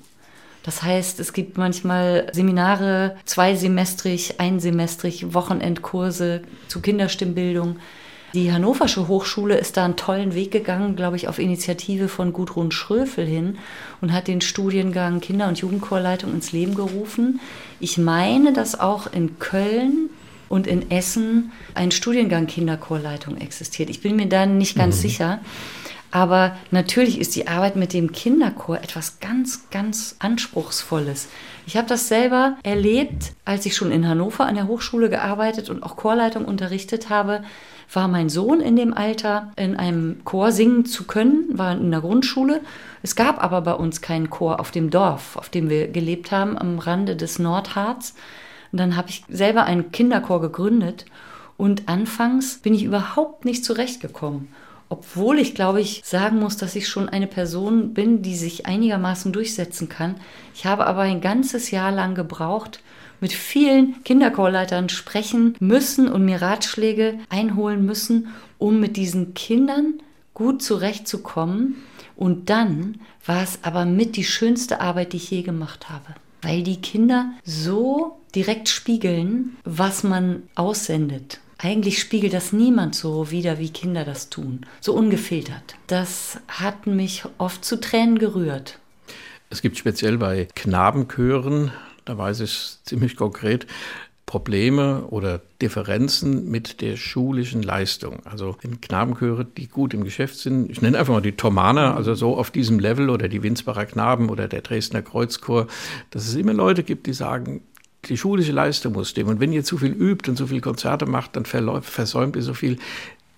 [0.65, 7.77] Das heißt, es gibt manchmal Seminare, zweisemestrig, einsemestrig, Wochenendkurse zu Kinderstimmbildung.
[8.33, 12.73] Die Hannoversche Hochschule ist da einen tollen Weg gegangen, glaube ich, auf Initiative von Gudrun
[12.73, 13.59] Schröfel hin
[14.01, 17.41] und hat den Studiengang Kinder- und Jugendchorleitung ins Leben gerufen.
[17.79, 20.09] Ich meine, dass auch in Köln
[20.49, 23.91] und in Essen ein Studiengang Kinderchorleitung existiert.
[23.91, 25.01] Ich bin mir da nicht ganz mhm.
[25.01, 25.41] sicher.
[26.15, 31.27] Aber natürlich ist die Arbeit mit dem Kinderchor etwas ganz, ganz Anspruchsvolles.
[31.67, 35.83] Ich habe das selber erlebt, als ich schon in Hannover an der Hochschule gearbeitet und
[35.83, 37.43] auch Chorleitung unterrichtet habe
[37.93, 42.01] war mein Sohn in dem Alter, in einem Chor singen zu können, war in der
[42.01, 42.61] Grundschule.
[43.03, 46.57] Es gab aber bei uns keinen Chor auf dem Dorf, auf dem wir gelebt haben,
[46.59, 48.15] am Rande des Nordharz.
[48.73, 51.05] Und dann habe ich selber einen Kinderchor gegründet
[51.57, 54.49] und anfangs bin ich überhaupt nicht zurechtgekommen.
[54.95, 59.33] Obwohl ich, glaube ich, sagen muss, dass ich schon eine Person bin, die sich einigermaßen
[59.33, 60.15] durchsetzen kann.
[60.55, 62.81] Ich habe aber ein ganzes Jahr lang gebraucht,
[63.21, 68.29] mit vielen Kinderchorleitern sprechen müssen und mir Ratschläge einholen müssen,
[68.59, 69.95] um mit diesen Kindern
[70.33, 71.83] gut zurechtzukommen.
[72.15, 76.15] Und dann war es aber mit die schönste Arbeit, die ich je gemacht habe.
[76.41, 81.41] Weil die Kinder so direkt spiegeln, was man aussendet.
[81.65, 84.67] Eigentlich spiegelt das niemand so wieder, wie Kinder das tun.
[84.81, 85.75] So ungefiltert.
[85.89, 88.79] Das hat mich oft zu Tränen gerührt.
[89.51, 91.73] Es gibt speziell bei Knabenchören
[92.05, 93.67] da weiß ich ziemlich konkret,
[94.27, 98.25] Probleme oder Differenzen mit der schulischen Leistung.
[98.25, 102.15] Also in Knabenchöre, die gut im Geschäft sind, ich nenne einfach mal die Thomaner, also
[102.15, 105.67] so auf diesem Level oder die Winsbacher Knaben oder der Dresdner Kreuzchor,
[106.11, 107.63] dass es immer Leute gibt, die sagen,
[108.09, 109.31] die schulische Leistung muss stimmen.
[109.31, 112.55] Und wenn ihr zu viel übt und zu viel Konzerte macht, dann versäumt ihr so
[112.55, 112.79] viel.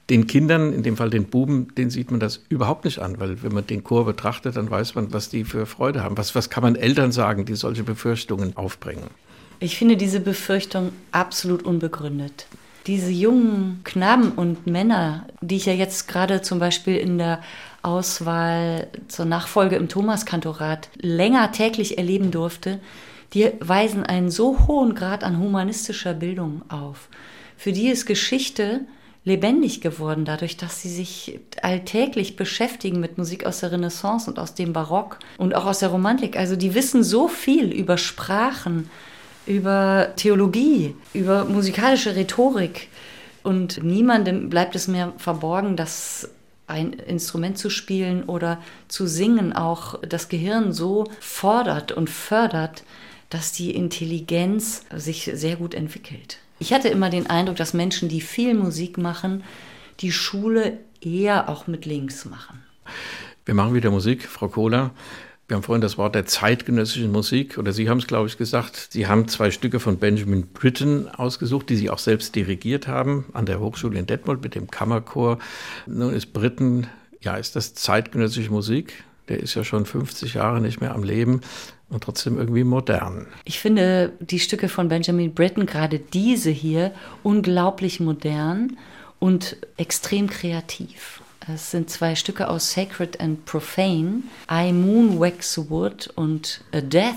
[0.09, 3.43] Den Kindern, in dem Fall den Buben, den sieht man das überhaupt nicht an, weil
[3.43, 6.17] wenn man den Chor betrachtet, dann weiß man, was die für Freude haben.
[6.17, 9.11] Was, was kann man Eltern sagen, die solche Befürchtungen aufbringen?
[9.59, 12.47] Ich finde diese Befürchtung absolut unbegründet.
[12.87, 17.41] Diese jungen Knaben und Männer, die ich ja jetzt gerade zum Beispiel in der
[17.83, 22.81] Auswahl zur Nachfolge im Thomaskantorat länger täglich erleben durfte,
[23.35, 27.09] die weisen einen so hohen Grad an humanistischer Bildung auf.
[27.57, 28.83] Für die ist Geschichte
[29.25, 34.55] lebendig geworden, dadurch, dass sie sich alltäglich beschäftigen mit Musik aus der Renaissance und aus
[34.55, 36.39] dem Barock und auch aus der Romantik.
[36.39, 38.89] Also die wissen so viel über Sprachen,
[39.47, 42.89] über Theologie, über musikalische Rhetorik.
[43.43, 46.31] Und niemandem bleibt es mehr verborgen, dass
[46.69, 48.59] ein Instrument zu spielen oder
[48.89, 52.85] zu singen auch das Gehirn so fordert und fördert,
[53.31, 56.39] dass die Intelligenz sich sehr gut entwickelt.
[56.59, 59.45] Ich hatte immer den Eindruck, dass Menschen, die viel Musik machen,
[60.01, 62.63] die Schule eher auch mit links machen.
[63.45, 64.93] Wir machen wieder Musik, Frau Kohler.
[65.49, 68.89] Wir haben vorhin das Wort der zeitgenössischen Musik, oder Sie haben es, glaube ich, gesagt.
[68.91, 73.47] Sie haben zwei Stücke von Benjamin Britten ausgesucht, die Sie auch selbst dirigiert haben an
[73.47, 75.39] der Hochschule in Detmold mit dem Kammerchor.
[75.87, 76.89] Nun ist Britten,
[77.21, 79.05] ja, ist das zeitgenössische Musik?
[79.29, 81.43] Der ist ja schon 50 Jahre nicht mehr am Leben
[81.89, 83.27] und trotzdem irgendwie modern.
[83.45, 88.77] Ich finde die Stücke von Benjamin Britten, gerade diese hier, unglaublich modern
[89.19, 91.23] und extrem kreativ.
[91.49, 97.15] Es sind zwei Stücke aus Sacred and Profane, I Moon Wax Wood und A Death.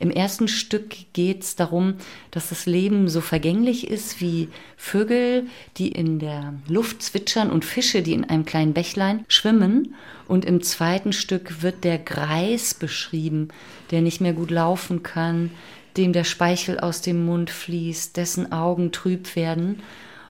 [0.00, 1.94] Im ersten Stück geht es darum,
[2.32, 5.46] dass das Leben so vergänglich ist wie Vögel,
[5.76, 9.94] die in der Luft zwitschern und Fische, die in einem kleinen Bächlein schwimmen.
[10.26, 13.48] Und im zweiten Stück wird der Greis beschrieben,
[13.90, 15.50] der nicht mehr gut laufen kann,
[15.96, 19.82] dem der Speichel aus dem Mund fließt, dessen Augen trüb werden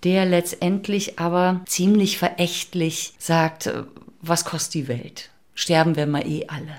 [0.05, 3.85] der letztendlich aber ziemlich verächtlich sagt, äh,
[4.21, 5.31] was kostet die Welt?
[5.55, 6.79] Sterben wir mal eh alle.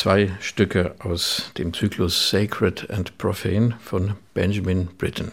[0.00, 5.32] Zwei Stücke aus dem Zyklus Sacred and Profane von Benjamin Britten,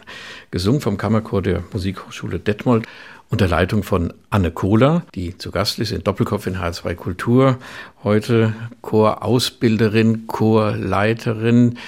[0.51, 2.85] gesungen vom Kammerchor der Musikhochschule Detmold
[3.29, 7.59] unter Leitung von Anne Kohler, die zu Gast ist in Doppelkopf in H2 Kultur,
[8.03, 11.79] heute Chorausbilderin, Chorleiterin.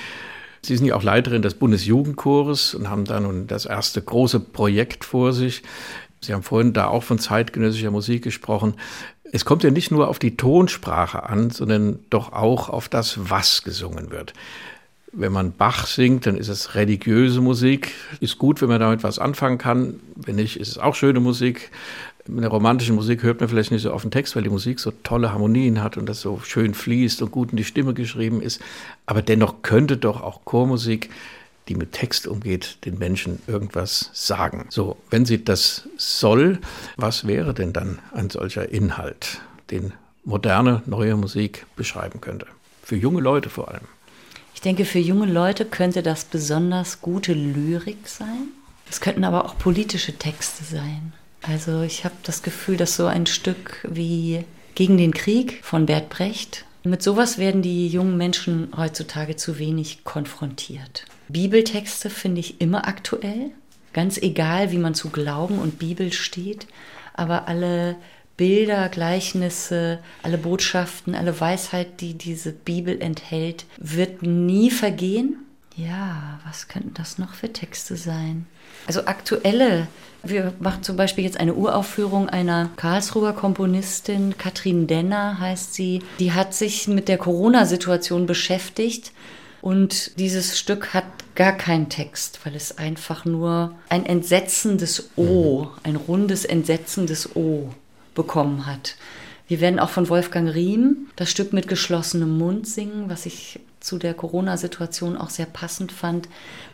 [0.61, 5.03] Sie sind ja auch Leiterin des Bundesjugendchores und haben da nun das erste große Projekt
[5.03, 5.63] vor sich.
[6.21, 8.75] Sie haben vorhin da auch von zeitgenössischer Musik gesprochen.
[9.31, 13.63] Es kommt ja nicht nur auf die Tonsprache an, sondern doch auch auf das, was
[13.63, 14.33] gesungen wird.
[15.11, 17.91] Wenn man Bach singt, dann ist es religiöse Musik.
[18.19, 19.99] Ist gut, wenn man damit was anfangen kann.
[20.15, 21.71] Wenn nicht, ist es auch schöne Musik.
[22.27, 24.79] Mit der romantischen Musik hört man vielleicht nicht so auf den Text, weil die Musik
[24.79, 28.39] so tolle Harmonien hat und das so schön fließt und gut in die Stimme geschrieben
[28.41, 28.61] ist.
[29.07, 31.09] Aber dennoch könnte doch auch Chormusik,
[31.69, 34.65] die mit Text umgeht, den Menschen irgendwas sagen.
[34.69, 36.59] So, wenn sie das soll,
[36.97, 39.93] was wäre denn dann ein solcher Inhalt, den
[40.25, 42.47] moderne, neue Musik beschreiben könnte?
[42.83, 43.87] Für junge Leute vor allem.
[44.55, 48.49] Ich denke, für junge Leute könnte das besonders gute Lyrik sein.
[48.89, 51.13] Es könnten aber auch politische Texte sein.
[51.43, 54.43] Also ich habe das Gefühl, dass so ein Stück wie
[54.75, 60.03] Gegen den Krieg von Bert Brecht, mit sowas werden die jungen Menschen heutzutage zu wenig
[60.05, 61.05] konfrontiert.
[61.29, 63.51] Bibeltexte finde ich immer aktuell,
[63.93, 66.67] ganz egal, wie man zu Glauben und Bibel steht,
[67.13, 67.95] aber alle
[68.35, 75.37] Bilder, Gleichnisse, alle Botschaften, alle Weisheit, die diese Bibel enthält, wird nie vergehen.
[75.75, 78.45] Ja, was könnten das noch für Texte sein?
[78.87, 79.87] Also aktuelle.
[80.23, 86.01] Wir machen zum Beispiel jetzt eine Uraufführung einer Karlsruher Komponistin, Katrin Denner heißt sie.
[86.19, 89.11] Die hat sich mit der Corona-Situation beschäftigt
[89.61, 91.05] und dieses Stück hat
[91.35, 97.69] gar keinen Text, weil es einfach nur ein entsetzendes O, ein rundes, entsetzendes O
[98.13, 98.95] bekommen hat.
[99.47, 103.97] Wir werden auch von Wolfgang Riem das Stück mit geschlossenem Mund singen, was ich zu
[103.97, 106.27] der Corona-Situation auch sehr passend fand,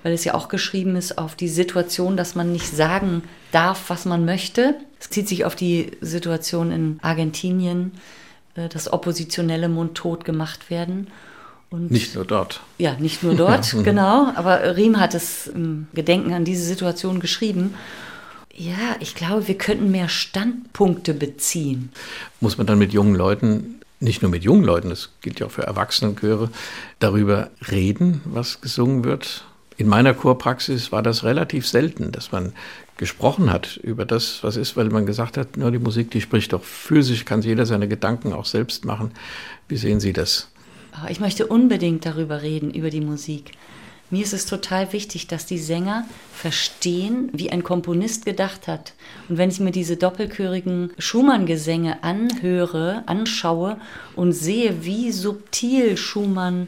[0.04, 4.06] weil es ja auch geschrieben ist auf die Situation, dass man nicht sagen darf, was
[4.06, 4.76] man möchte.
[5.00, 7.94] Es zieht sich auf die Situation in Argentinien,
[8.56, 11.08] äh, dass Oppositionelle mundtot gemacht werden.
[11.70, 12.62] Und nicht nur dort.
[12.78, 13.82] Ja, nicht nur dort, ja.
[13.84, 14.32] genau.
[14.36, 17.74] Aber Riem hat es im Gedenken an diese Situation geschrieben.
[18.54, 21.92] Ja, ich glaube, wir könnten mehr Standpunkte beziehen.
[22.40, 25.52] Muss man dann mit jungen Leuten, nicht nur mit jungen Leuten, das gilt ja auch
[25.52, 26.50] für Erwachsenenchöre,
[27.00, 29.44] darüber reden, was gesungen wird?
[29.78, 32.54] In meiner Chorpraxis war das relativ selten, dass man
[32.98, 36.54] gesprochen hat über das, was ist, weil man gesagt hat, nur die Musik, die spricht
[36.54, 39.12] doch für sich, kann jeder seine Gedanken auch selbst machen.
[39.68, 40.50] Wie sehen Sie das?
[40.98, 43.52] Ah, ich möchte unbedingt darüber reden, über die Musik.
[44.12, 48.94] Mir ist es total wichtig, dass die Sänger verstehen, wie ein Komponist gedacht hat.
[49.28, 53.78] Und wenn ich mir diese doppelchörigen Schumann-Gesänge anhöre, anschaue
[54.16, 56.68] und sehe, wie subtil Schumann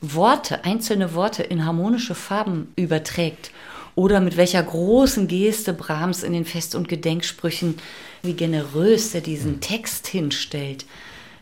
[0.00, 3.50] Worte, einzelne Worte in harmonische Farben überträgt
[3.96, 7.76] oder mit welcher großen Geste Brahms in den Fest- und Gedenksprüchen,
[8.22, 10.84] wie generös er diesen Text hinstellt.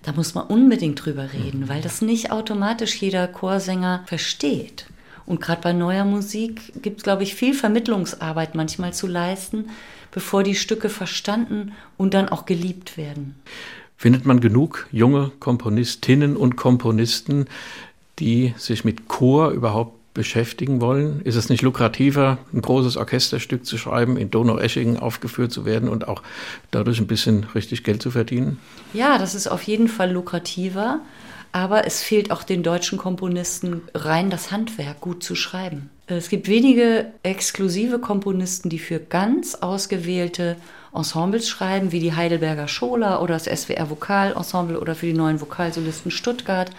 [0.03, 4.87] Da muss man unbedingt drüber reden, weil das nicht automatisch jeder Chorsänger versteht.
[5.27, 9.67] Und gerade bei neuer Musik gibt es, glaube ich, viel Vermittlungsarbeit manchmal zu leisten,
[10.11, 13.37] bevor die Stücke verstanden und dann auch geliebt werden.
[13.97, 17.47] Findet man genug junge Komponistinnen und Komponisten,
[18.19, 21.23] die sich mit Chor überhaupt beschäftigen wollen?
[21.23, 26.09] Ist es nicht lukrativer, ein großes Orchesterstück zu schreiben, in Donau-Eschingen aufgeführt zu werden und
[26.09, 26.23] auch
[26.71, 28.59] dadurch ein bisschen richtig Geld zu verdienen?
[28.93, 31.01] Ja, das ist auf jeden Fall lukrativer.
[31.55, 35.91] Aber es fehlt auch den deutschen Komponisten rein das Handwerk, gut zu schreiben.
[36.07, 40.57] Es gibt wenige exklusive Komponisten, die für ganz ausgewählte
[40.95, 46.11] Ensembles schreiben, wie die Heidelberger Schola oder das SWR Vokalensemble oder für die neuen Vokalsolisten
[46.11, 46.71] Stuttgart.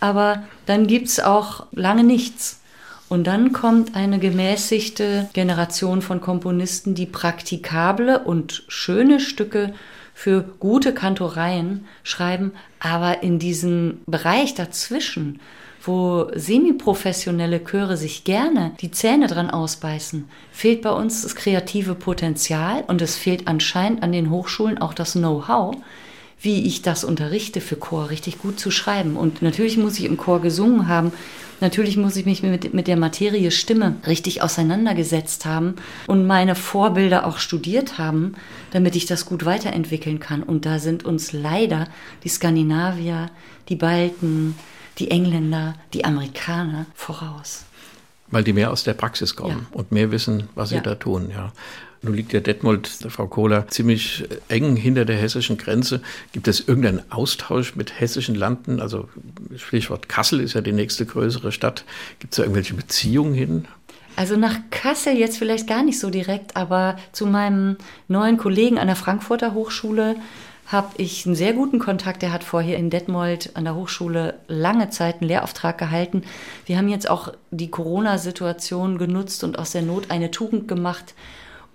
[0.00, 2.60] Aber dann gibt es auch lange nichts.
[3.08, 9.74] Und dann kommt eine gemäßigte Generation von Komponisten, die praktikable und schöne Stücke
[10.12, 15.40] für gute Kantoreien schreiben, aber in diesem Bereich dazwischen,
[15.82, 22.82] wo semiprofessionelle Chöre sich gerne die Zähne dran ausbeißen, fehlt bei uns das kreative Potenzial
[22.88, 25.76] und es fehlt anscheinend an den Hochschulen auch das Know-how,
[26.40, 29.16] wie ich das unterrichte für Chor richtig gut zu schreiben.
[29.16, 31.12] Und natürlich muss ich im Chor gesungen haben
[31.60, 35.76] Natürlich muss ich mich mit, mit der Materie Stimme richtig auseinandergesetzt haben
[36.06, 38.34] und meine Vorbilder auch studiert haben,
[38.72, 40.42] damit ich das gut weiterentwickeln kann.
[40.42, 41.88] Und da sind uns leider
[42.24, 43.30] die Skandinavier,
[43.68, 44.54] die Balten,
[44.98, 47.64] die Engländer, die Amerikaner voraus.
[48.28, 49.78] Weil die mehr aus der Praxis kommen ja.
[49.78, 50.80] und mehr wissen, was sie ja.
[50.80, 51.52] da tun, ja.
[52.06, 56.00] Nun liegt ja Detmold, Frau Kohler, ziemlich eng hinter der hessischen Grenze.
[56.30, 58.80] Gibt es irgendeinen Austausch mit hessischen Landen?
[58.80, 59.08] Also
[59.56, 61.84] Stichwort Kassel ist ja die nächste größere Stadt.
[62.20, 63.66] Gibt es da irgendwelche Beziehungen hin?
[64.14, 67.76] Also nach Kassel jetzt vielleicht gar nicht so direkt, aber zu meinem
[68.06, 70.14] neuen Kollegen an der Frankfurter Hochschule
[70.66, 72.22] habe ich einen sehr guten Kontakt.
[72.22, 76.22] Der hat vorher in Detmold an der Hochschule lange Zeit einen Lehrauftrag gehalten.
[76.66, 81.14] Wir haben jetzt auch die Corona-Situation genutzt und aus der Not eine Tugend gemacht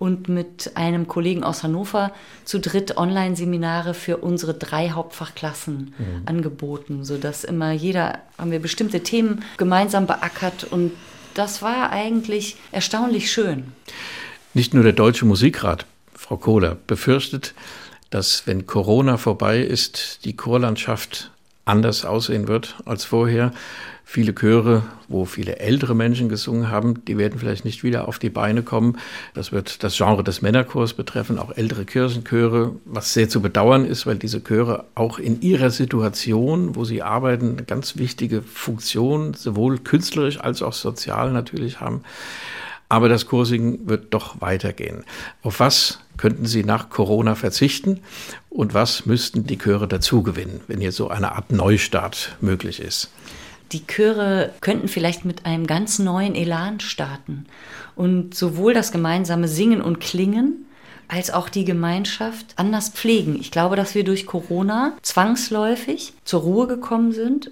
[0.02, 2.10] und mit einem Kollegen aus Hannover
[2.44, 6.22] zu dritt Online-Seminare für unsere drei Hauptfachklassen mhm.
[6.24, 10.90] angeboten, sodass immer jeder, haben wir bestimmte Themen gemeinsam beackert und
[11.34, 13.70] das war eigentlich erstaunlich schön.
[14.54, 17.54] Nicht nur der Deutsche Musikrat, Frau Kohler, befürchtet,
[18.10, 21.30] dass wenn Corona vorbei ist, die Chorlandschaft
[21.64, 23.52] anders aussehen wird als vorher.
[24.12, 28.28] Viele Chöre, wo viele ältere Menschen gesungen haben, die werden vielleicht nicht wieder auf die
[28.28, 28.98] Beine kommen.
[29.32, 34.04] Das wird das Genre des Männerchors betreffen, auch ältere Kirchenchöre, was sehr zu bedauern ist,
[34.04, 39.78] weil diese Chöre auch in ihrer Situation, wo sie arbeiten, eine ganz wichtige Funktion, sowohl
[39.78, 42.02] künstlerisch als auch sozial natürlich haben.
[42.90, 45.04] Aber das Chorsingen wird doch weitergehen.
[45.42, 48.00] Auf was könnten Sie nach Corona verzichten
[48.50, 53.08] und was müssten die Chöre dazugewinnen, wenn hier so eine Art Neustart möglich ist?
[53.72, 57.46] Die Chöre könnten vielleicht mit einem ganz neuen Elan starten
[57.96, 60.66] und sowohl das gemeinsame Singen und Klingen
[61.08, 63.38] als auch die Gemeinschaft anders pflegen.
[63.38, 67.50] Ich glaube, dass wir durch Corona zwangsläufig zur Ruhe gekommen sind,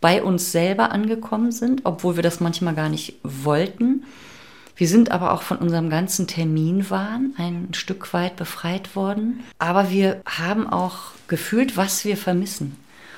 [0.00, 4.04] bei uns selber angekommen sind, obwohl wir das manchmal gar nicht wollten
[4.76, 9.42] wir sind aber auch von unserem ganzen Terminwahn ein Stück weit befreit worden.
[9.58, 12.76] Aber wir haben auch gefühlt, was wir vermissen.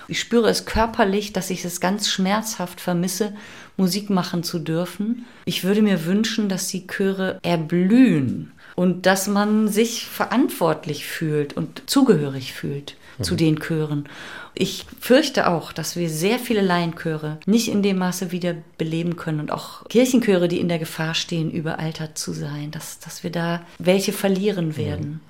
[0.08, 3.34] Ich spüre es körperlich, dass ich es ganz schmerzhaft vermisse,
[3.76, 5.26] Musik machen zu dürfen.
[5.44, 11.82] Ich würde mir wünschen, dass die Chöre erblühen und dass man sich verantwortlich fühlt und
[11.86, 13.22] zugehörig fühlt mhm.
[13.22, 14.08] zu den Chören.
[14.54, 19.40] Ich fürchte auch, dass wir sehr viele Laienchöre nicht in dem Maße wieder beleben können
[19.40, 23.62] und auch Kirchenchöre, die in der Gefahr stehen, überaltert zu sein, dass, dass wir da
[23.78, 25.10] welche verlieren werden.
[25.10, 25.27] Mhm.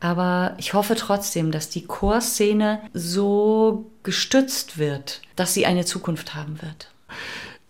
[0.00, 6.60] Aber ich hoffe trotzdem, dass die Chorszene so gestützt wird, dass sie eine Zukunft haben
[6.62, 6.92] wird.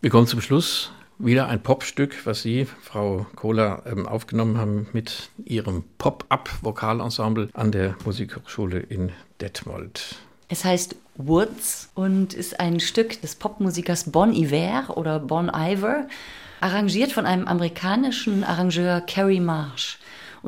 [0.01, 0.93] Wir kommen zum Schluss.
[1.21, 7.97] Wieder ein Popstück, was Sie, Frau Kohler, ähm, aufgenommen haben mit Ihrem Pop-up-Vokalensemble an der
[8.05, 9.11] Musikhochschule in
[9.41, 10.15] Detmold.
[10.49, 16.07] Es heißt Woods und ist ein Stück des Popmusikers Bon Iver oder Bon Iver,
[16.61, 19.99] arrangiert von einem amerikanischen Arrangeur Carrie Marsh.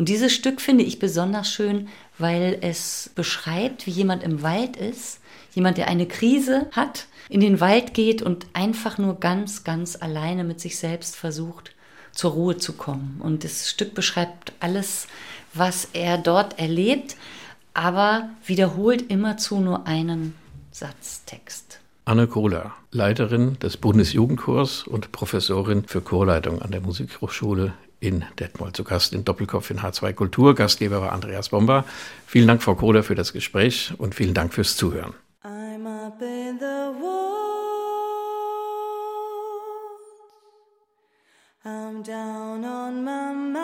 [0.00, 5.20] Und dieses Stück finde ich besonders schön, weil es beschreibt, wie jemand im Wald ist,
[5.52, 10.42] jemand, der eine Krise hat, in den Wald geht und einfach nur ganz, ganz alleine
[10.42, 11.72] mit sich selbst versucht,
[12.12, 13.20] zur Ruhe zu kommen.
[13.22, 15.06] Und das Stück beschreibt alles,
[15.52, 17.16] was er dort erlebt,
[17.74, 20.34] aber wiederholt immerzu nur einen
[20.70, 21.78] Satztext.
[22.06, 28.76] Anne Kohler, Leiterin des Bundesjugendchors und Professorin für Chorleitung an der Musikhochschule in Detmold.
[28.76, 30.54] Zu Gast in Doppelkopf in H2 Kultur.
[30.54, 31.84] Gastgeber war Andreas Bomber.
[32.26, 35.14] Vielen Dank, Frau Kohler, für das Gespräch und vielen Dank fürs Zuhören.
[35.44, 36.90] I'm up in the
[41.62, 43.60] I'm down on my mind.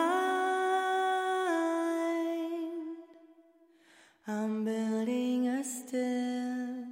[4.27, 6.85] I'm building a still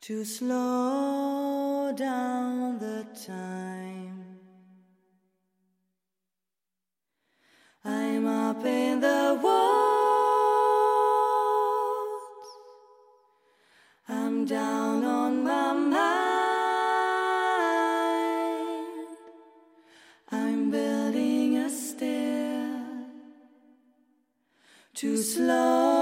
[0.00, 4.01] to slow down the time.
[7.84, 9.52] I'm up in the woods.
[14.08, 15.96] I'm down on my mind.
[20.30, 22.70] I'm building a stair
[24.94, 26.01] to slow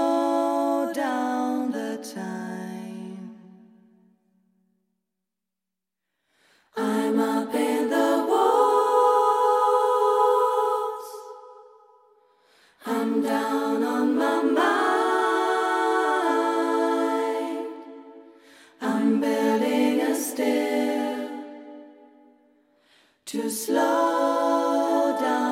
[23.31, 25.50] to slow down